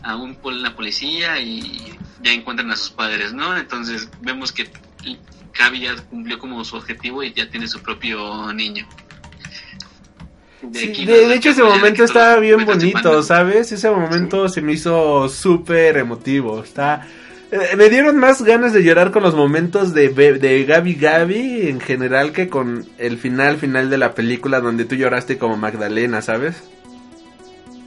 [0.04, 3.56] a un la policía y ya encuentran a sus padres, ¿no?
[3.56, 4.70] Entonces vemos que
[5.58, 8.86] Gaby ya cumplió como su objetivo y ya tiene su propio niño.
[10.64, 11.28] De, Sí, aquí, de, ¿no?
[11.30, 13.22] de hecho ese momento estaba bien bonito.
[13.24, 13.72] ¿sabes?
[13.72, 16.64] Ese momento se me hizo súper emotivo.
[16.64, 17.08] Está...
[17.52, 21.80] eh, me dieron más ganas de llorar con los momentos de, de Gaby Gaby en
[21.80, 26.64] general que con el final final de la película donde tú lloraste como Magdalena, ¿sabes?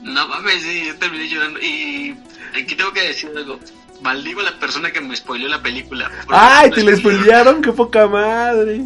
[0.03, 1.59] No mames, sí, yo terminé llorando.
[1.61, 2.14] Y
[2.62, 3.59] aquí tengo que decir algo.
[4.03, 6.11] Maldigo a la persona que me spoileó la película.
[6.29, 6.97] ¡Ay, te spoileó.
[6.99, 7.62] spoilearon!
[7.62, 8.83] ¡Qué poca madre!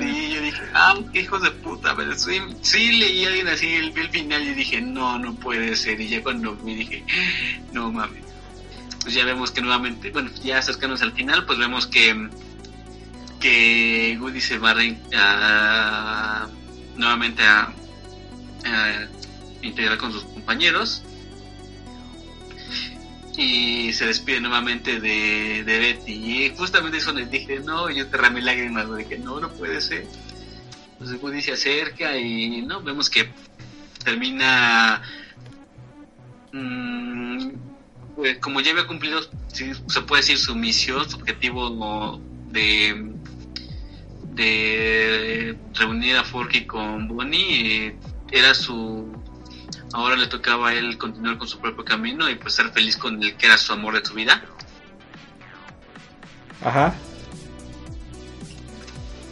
[0.00, 3.66] Sí, yo dije, ah, qué hijos de puta, pero sí, sí leí a alguien así,
[3.74, 6.00] el, el final y dije, no, no puede ser.
[6.00, 7.04] Y ya cuando me dije,
[7.72, 8.22] no mames.
[9.02, 12.28] Pues ya vemos que nuevamente, bueno, ya acercándonos al final, pues vemos que,
[13.40, 14.76] que Woody se va a
[15.16, 16.48] a-
[16.96, 17.72] nuevamente a,
[18.64, 19.08] a
[19.62, 21.02] integrar con sus compañeros.
[23.36, 26.12] Y se despide nuevamente de, de Betty.
[26.12, 30.06] Y justamente eso les dije, no, yo derramé lágrimas, dije, no, no puede ser.
[30.92, 33.28] Entonces Woody se acerca y no, vemos que
[34.04, 35.02] termina.
[36.52, 37.50] mm,
[38.14, 42.20] pues, como ya había cumplido, sí, se puede decir, su misión, su objetivo
[42.50, 43.12] de,
[44.34, 47.96] de reunir a Forky con Bonnie, eh,
[48.30, 49.12] era su.
[49.92, 53.22] Ahora le tocaba a él continuar con su propio camino y pues ser feliz con
[53.22, 54.42] el que era su amor de su vida.
[56.64, 56.94] Ajá.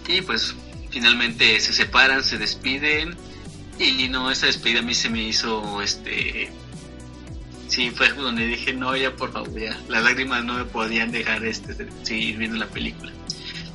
[0.06, 0.54] Y pues
[0.90, 3.16] finalmente se separan, se despiden.
[3.78, 6.52] Y no, esa despedida a mí se me hizo, este...
[7.68, 9.78] Sí, fue donde dije, no, ya por favor, ya.
[9.88, 13.12] Las lágrimas no me podían dejar este, seguir viendo la película.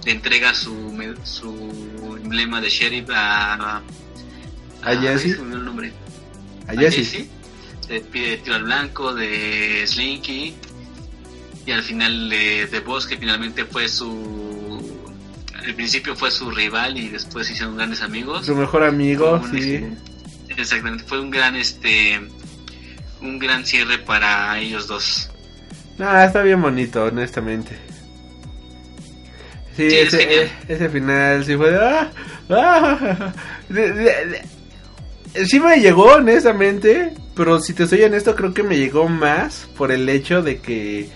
[0.04, 0.72] Le entrega su,
[1.24, 3.82] su emblema de sheriff a...
[4.84, 5.26] ¿A Jesse?
[5.26, 5.94] ay, se me olvidó el nombre.
[6.68, 6.96] A A Jesse.
[6.96, 7.28] Jesse.
[7.88, 10.56] Se despide de Tiro al Blanco, de Slinky.
[11.66, 15.04] Y al final de, de Boss, que finalmente fue su.
[15.56, 18.46] Al principio fue su rival y después hicieron grandes amigos.
[18.46, 19.74] Su mejor amigo, un, sí.
[19.76, 22.20] este, exactamente, fue un gran este.
[23.22, 25.32] Un gran cierre para ellos dos.
[25.98, 27.78] No, está bien bonito, honestamente.
[29.76, 30.14] Sí, Sí, es
[30.70, 31.78] ese, final sí fue de...
[31.78, 32.12] ¡ah!
[32.50, 33.34] ¡ah!
[33.70, 34.42] De- de-
[35.46, 39.92] sí me llegó, honestamente, pero si te soy honesto, creo que me llegó más por
[39.92, 41.10] el hecho de que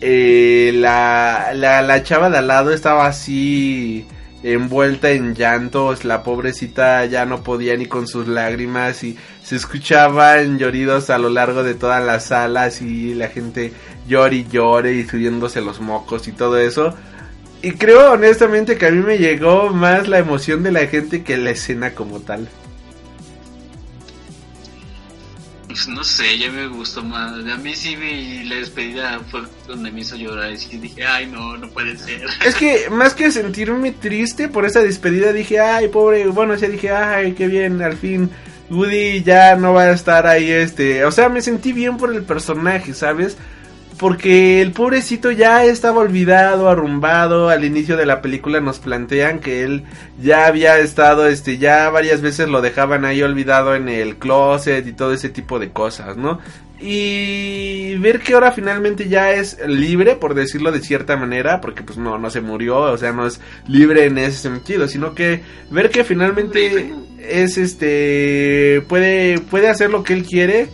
[0.00, 4.06] eh, la, la, la chava de al lado estaba así
[4.42, 10.58] envuelta en llantos, la pobrecita ya no podía ni con sus lágrimas y se escuchaban
[10.58, 13.72] lloridos a lo largo de todas las salas y la gente
[14.06, 16.94] llore y llore y subiéndose los mocos y todo eso.
[17.62, 21.36] Y creo honestamente que a mí me llegó más la emoción de la gente que
[21.36, 22.48] la escena como tal.
[25.76, 27.32] Pues no sé, ya me gustó más.
[27.32, 30.50] A mí sí vi la despedida fue donde me hizo llorar.
[30.50, 32.22] Y dije, ay, no, no puede ser.
[32.46, 36.92] Es que más que sentirme triste por esa despedida dije, ay, pobre, bueno, sí dije,
[36.92, 38.30] ay, qué bien, al fin
[38.70, 42.22] Woody ya no va a estar ahí, este, o sea, me sentí bien por el
[42.22, 43.36] personaje, ¿sabes?
[43.98, 49.62] Porque el pobrecito ya estaba olvidado, arrumbado, al inicio de la película nos plantean que
[49.62, 49.84] él
[50.20, 54.92] ya había estado, este, ya varias veces lo dejaban ahí olvidado en el closet y
[54.92, 56.40] todo ese tipo de cosas, ¿no?
[56.78, 61.96] Y ver que ahora finalmente ya es libre, por decirlo de cierta manera, porque pues
[61.96, 65.40] no, no se murió, o sea, no es libre en ese sentido, sino que
[65.70, 70.68] ver que finalmente es este, puede, puede hacer lo que él quiere,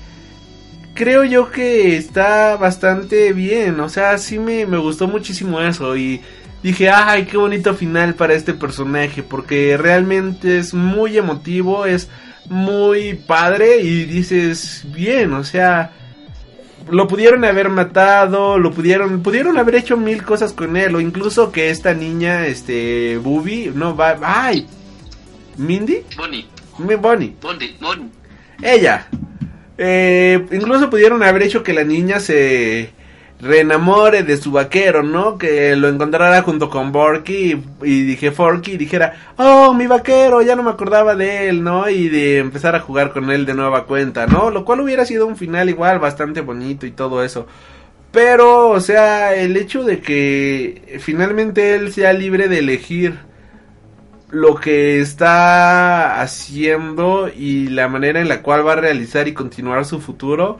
[1.02, 6.20] creo yo que está bastante bien, o sea, sí me, me gustó muchísimo eso y
[6.62, 12.08] dije, ay, qué bonito final para este personaje, porque realmente es muy emotivo, es
[12.48, 15.90] muy padre y dices, bien, o sea,
[16.88, 21.50] lo pudieron haber matado, lo pudieron, pudieron haber hecho mil cosas con él, o incluso
[21.50, 24.68] que esta niña, este, Bubi, no, va, ay,
[25.56, 26.46] Mindy, Bonnie,
[26.78, 28.08] Bonnie, Bonnie, Bonnie.
[28.62, 29.08] ella.
[29.84, 32.90] Eh, incluso pudieron haber hecho que la niña se
[33.40, 35.36] reenamore de su vaquero, ¿no?
[35.38, 40.54] Que lo encontrara junto con Borky y, dije Forky y dijera, oh, mi vaquero, ya
[40.54, 41.90] no me acordaba de él, ¿no?
[41.90, 44.52] Y de empezar a jugar con él de nueva cuenta, ¿no?
[44.52, 47.48] Lo cual hubiera sido un final igual bastante bonito y todo eso.
[48.12, 53.18] Pero, o sea, el hecho de que finalmente él sea libre de elegir
[54.32, 59.84] lo que está haciendo y la manera en la cual va a realizar y continuar
[59.84, 60.58] su futuro,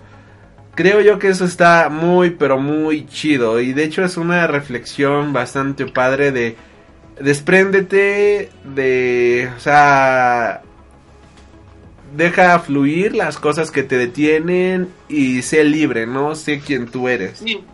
[0.75, 3.61] creo yo que eso está muy, pero muy chido.
[3.61, 6.57] Y de hecho es una reflexión bastante padre de
[7.19, 10.61] despréndete de, o sea,
[12.15, 16.35] deja fluir las cosas que te detienen y sé libre, ¿no?
[16.35, 17.39] Sé quién tú eres.
[17.39, 17.65] Sí,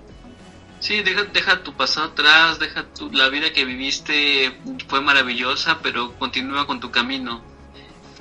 [0.81, 6.17] sí deja, deja tu pasado atrás, deja tu, la vida que viviste fue maravillosa, pero
[6.19, 7.43] continúa con tu camino.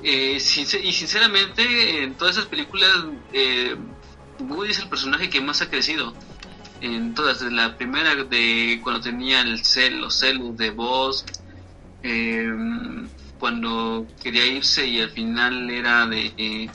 [0.02, 2.90] Eh, y sinceramente, en todas esas películas,
[3.32, 3.76] eh,
[4.38, 6.14] Woody es el personaje que más ha crecido.
[6.80, 11.24] En todas, desde la primera de cuando tenía el cel, los celos de voz,
[12.02, 12.48] eh,
[13.38, 16.70] cuando quería irse y al final era de,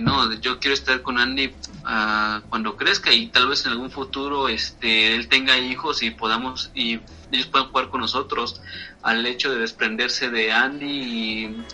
[0.00, 4.48] no, yo quiero estar con Andy ah, cuando crezca y tal vez en algún futuro
[4.48, 7.00] este él tenga hijos y podamos y
[7.30, 8.60] ellos puedan jugar con nosotros.
[9.02, 11.66] Al hecho de desprenderse de Andy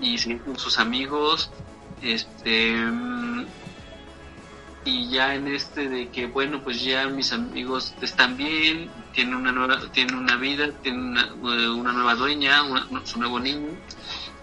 [0.00, 1.52] y, con sus amigos
[2.00, 2.76] este
[4.84, 9.50] y ya en este de que bueno pues ya mis amigos están bien tienen una
[9.52, 13.78] nueva tienen una vida tienen una, eh, una nueva dueña una- su nuevo niño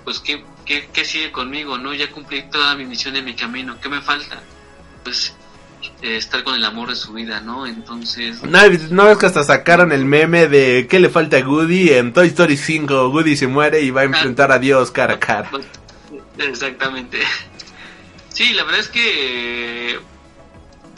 [0.03, 3.77] pues ¿qué, qué, qué sigue conmigo no ya cumplí toda mi misión en mi camino
[3.81, 4.41] qué me falta
[5.03, 5.35] pues
[6.01, 8.59] eh, estar con el amor de su vida no entonces No,
[8.91, 11.89] no ves que hasta sacaron el meme de ¿qué le falta a Woody?
[11.89, 15.19] En Toy Story 5 Woody se muere y va a enfrentar a Dios cara a
[15.19, 15.49] cara.
[16.37, 17.19] Exactamente.
[18.29, 19.99] Sí, la verdad es que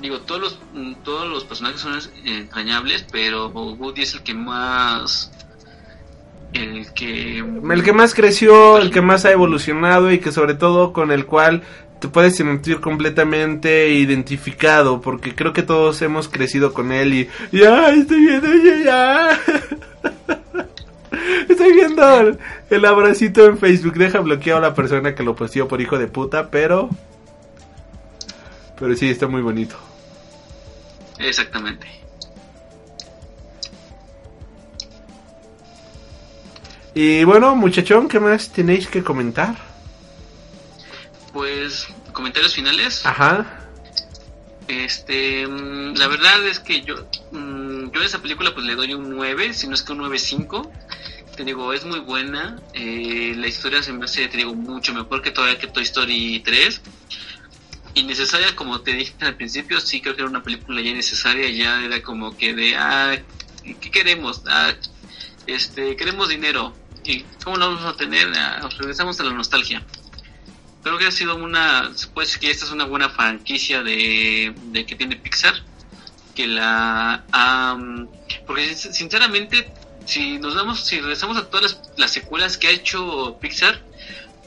[0.02, 0.60] digo todos los
[1.04, 5.32] todos los personajes son entrañables, pero Woody es el que más
[6.56, 10.94] el que El que más creció, el que más ha evolucionado y que sobre todo
[10.94, 11.64] con el cual
[12.00, 17.90] te puedes sentir completamente identificado porque creo que todos hemos crecido con él y ya
[17.92, 19.40] estoy viendo ya, ya.
[21.50, 23.94] Estoy viendo el, el abracito en Facebook.
[23.94, 26.90] Deja bloqueado a la persona que lo posteó por hijo de puta, pero
[28.78, 29.76] pero sí está muy bonito.
[31.20, 31.88] exactamente.
[36.96, 39.54] Y bueno, muchachón, ¿qué más tenéis que comentar?
[41.34, 43.06] Pues comentarios finales.
[43.06, 43.46] Ajá.
[44.70, 46.96] Este, mm, la verdad es que yo,
[47.34, 50.00] mm, yo a esa película pues le doy un 9, si no es que un
[50.00, 50.72] 9.5.
[51.36, 52.56] Te digo, es muy buena.
[52.74, 56.42] eh, la historia se me hace, te digo, mucho mejor que todavía que Toy Story
[56.46, 56.82] 3.
[57.96, 61.84] Innecesaria, como te dije al principio, sí creo que era una película ya innecesaria, ya
[61.84, 63.18] era como que de, ah,
[63.82, 64.44] ¿qué queremos?
[64.48, 64.72] Ah,
[65.46, 66.74] este, queremos dinero.
[67.06, 68.30] ¿Y cómo lo vamos a tener?
[68.80, 69.86] Regresamos a la nostalgia
[70.82, 74.96] creo que ha sido una decir que esta es una buena franquicia de, de que
[74.96, 75.56] tiene Pixar
[76.36, 78.08] que la am,
[78.46, 79.74] porque sin- sinceramente
[80.06, 83.84] si nos damos si regresamos a todas las, las secuelas que ha hecho Pixar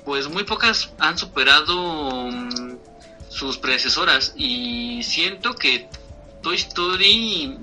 [0.04, 2.76] pues muy pocas han superado mm,
[3.28, 5.90] sus predecesoras y siento que
[6.40, 7.58] Toy Story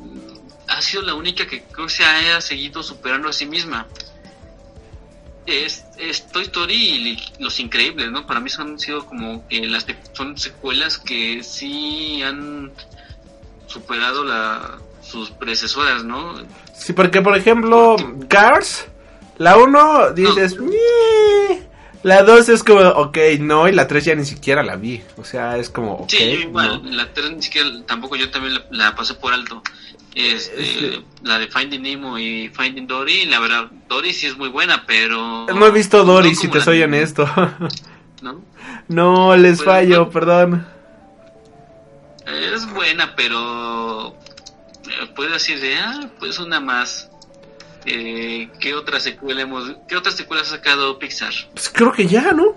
[0.67, 3.87] ha sido la única que creo que se haya seguido superando a sí misma
[5.45, 5.85] es,
[6.31, 8.25] Toy Story y Los Increíbles, ¿no?
[8.25, 12.71] Para mí son sido como que las son secuelas que sí han
[13.67, 16.35] superado la, sus predecesoras, ¿no?
[16.73, 17.95] Sí, porque por ejemplo,
[18.27, 18.87] Cars,
[19.37, 20.57] la 1 dices,
[22.03, 25.01] la 2 es como, ok, no, y la 3 ya ni siquiera la vi.
[25.17, 26.09] O sea, es como, ok.
[26.09, 26.91] sí, yo igual, no.
[26.91, 29.61] la 3 ni siquiera, tampoco yo también la, la pasé por alto.
[30.15, 34.47] Este, Este- La de Finding Nemo y Finding Dory, la verdad, Dory sí es muy
[34.49, 35.45] buena, pero...
[35.53, 37.27] No he visto Dory, no si te la- soy honesto.
[38.21, 38.41] ¿no?
[38.87, 40.09] no, les Pues, fallo, no.
[40.09, 40.65] perdón.
[42.25, 44.15] Es buena, pero
[44.87, 47.09] eh, puedes decir de, ah, pues una más.
[47.85, 51.33] Eh, ¿Qué otra secuela hemos, qué otras secuelas ha sacado Pixar?
[51.53, 52.55] Pues creo que ya, ¿no?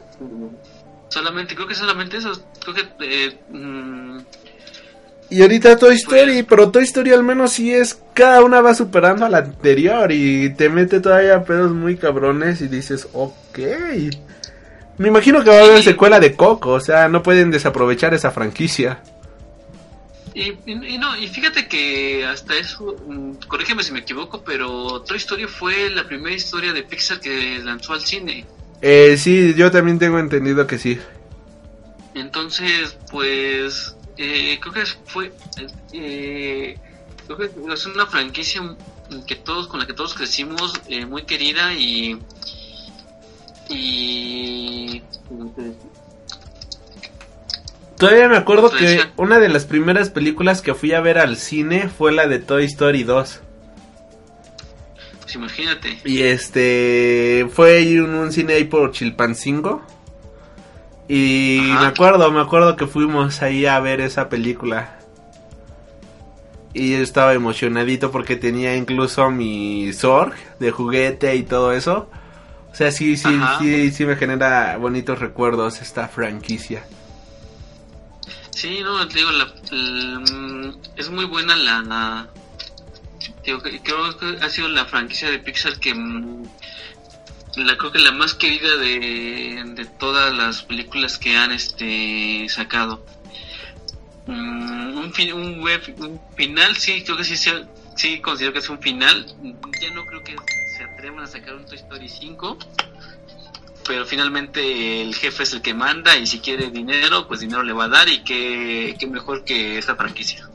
[1.10, 2.32] Solamente, creo que solamente eso.
[2.62, 4.07] Creo que, eh, mm,
[5.30, 9.26] Y ahorita Toy Story, pero Toy Story al menos sí es, cada una va superando
[9.26, 13.58] a la anterior y te mete todavía pedos muy cabrones y dices, ok.
[14.96, 18.30] Me imagino que va a haber secuela de Coco, o sea, no pueden desaprovechar esa
[18.30, 19.00] franquicia.
[20.34, 25.02] y, y- y no, y fíjate que hasta eso, mm, corrígeme si me equivoco, pero
[25.02, 28.46] Toy Story fue la primera historia de Pixar que lanzó al cine.
[28.80, 30.98] Eh, sí, yo también tengo entendido que sí.
[32.14, 35.32] Entonces, pues, eh, creo que fue,
[35.92, 36.76] eh,
[37.24, 38.76] creo que es una franquicia
[39.26, 42.18] que todos, con la que todos crecimos, eh, muy querida y,
[43.70, 45.02] y,
[47.96, 51.88] Todavía me acuerdo que una de las primeras películas que fui a ver al cine
[51.88, 53.40] fue la de Toy Story 2.
[55.20, 59.82] pues imagínate, Y este fue un, un cine ahí por Chilpancingo.
[61.08, 61.80] Y Ajá.
[61.80, 64.94] me acuerdo, me acuerdo que fuimos ahí a ver esa película.
[66.74, 72.10] Y yo estaba emocionadito porque tenía incluso mi Zorg de juguete y todo eso.
[72.70, 73.58] O sea, sí, sí, Ajá.
[73.58, 76.84] sí, sí me genera bonitos recuerdos esta franquicia.
[78.50, 82.28] sí, no, te digo, la, mm, es muy buena la, la-
[83.44, 85.94] digo, creo que ha sido la franquicia de Pixar que,
[87.64, 93.04] la creo que la más querida de, de todas las películas que han este sacado.
[94.26, 97.36] Mm, un, fin- un, web, un final, sí, creo que sí,
[97.96, 99.26] sí, considero que es un final.
[99.80, 100.36] Ya no creo que
[100.76, 102.58] se atrevan a sacar un Toy Story 5.
[103.86, 107.72] Pero finalmente el jefe es el que manda y si quiere dinero, pues dinero le
[107.72, 110.46] va a dar y qué, qué mejor que esta franquicia.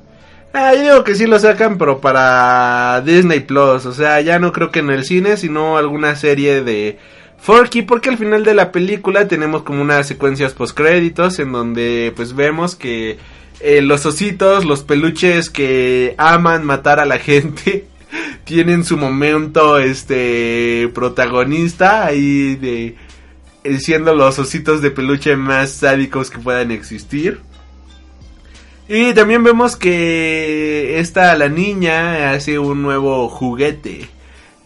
[0.56, 3.88] Ah, yo digo que sí lo sacan, pero para Disney Plus.
[3.88, 7.00] O sea, ya no creo que en el cine, sino alguna serie de
[7.40, 12.36] Forky, porque al final de la película tenemos como unas secuencias postcréditos en donde pues
[12.36, 13.18] vemos que
[13.62, 17.88] eh, los ositos, los peluches que aman matar a la gente,
[18.46, 22.96] tienen su momento este protagonista ahí de
[23.64, 27.42] eh, siendo los ositos de peluche más sádicos que puedan existir.
[28.96, 34.08] Y también vemos que esta la niña hace un nuevo juguete.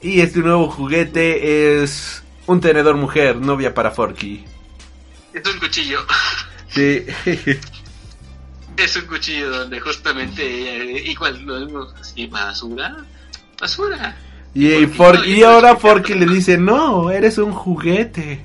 [0.01, 4.43] Y este nuevo juguete es un tenedor mujer, novia para Forky.
[5.33, 6.05] Es un cuchillo.
[6.67, 7.05] Sí.
[8.75, 12.97] Es un cuchillo donde justamente eh, igual lo vemos así, basura,
[13.59, 14.15] basura.
[14.53, 18.43] y, Forky, no, y ahora Forky le dice, no, eres un juguete.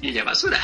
[0.00, 0.58] Y ella basura.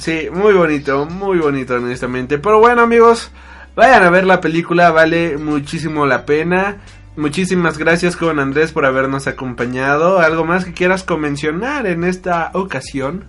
[0.00, 2.38] Sí, muy bonito, muy bonito honestamente.
[2.38, 3.30] Pero bueno amigos,
[3.76, 6.78] vayan a ver la película, vale muchísimo la pena.
[7.16, 10.20] Muchísimas gracias con Andrés por habernos acompañado.
[10.20, 13.26] ¿Algo más que quieras convencionar en esta ocasión?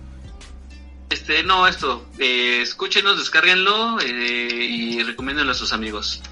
[1.10, 6.22] Este, no, esto, eh, escúchenos, descárguenlo eh, y recomiéndenlo a sus amigos.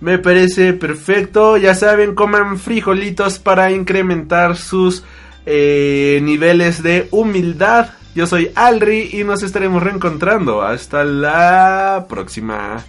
[0.00, 1.58] Me parece perfecto.
[1.58, 5.04] Ya saben, coman frijolitos para incrementar sus
[5.44, 7.90] eh, niveles de humildad.
[8.14, 10.62] Yo soy Alri y nos estaremos reencontrando.
[10.62, 12.84] Hasta la próxima.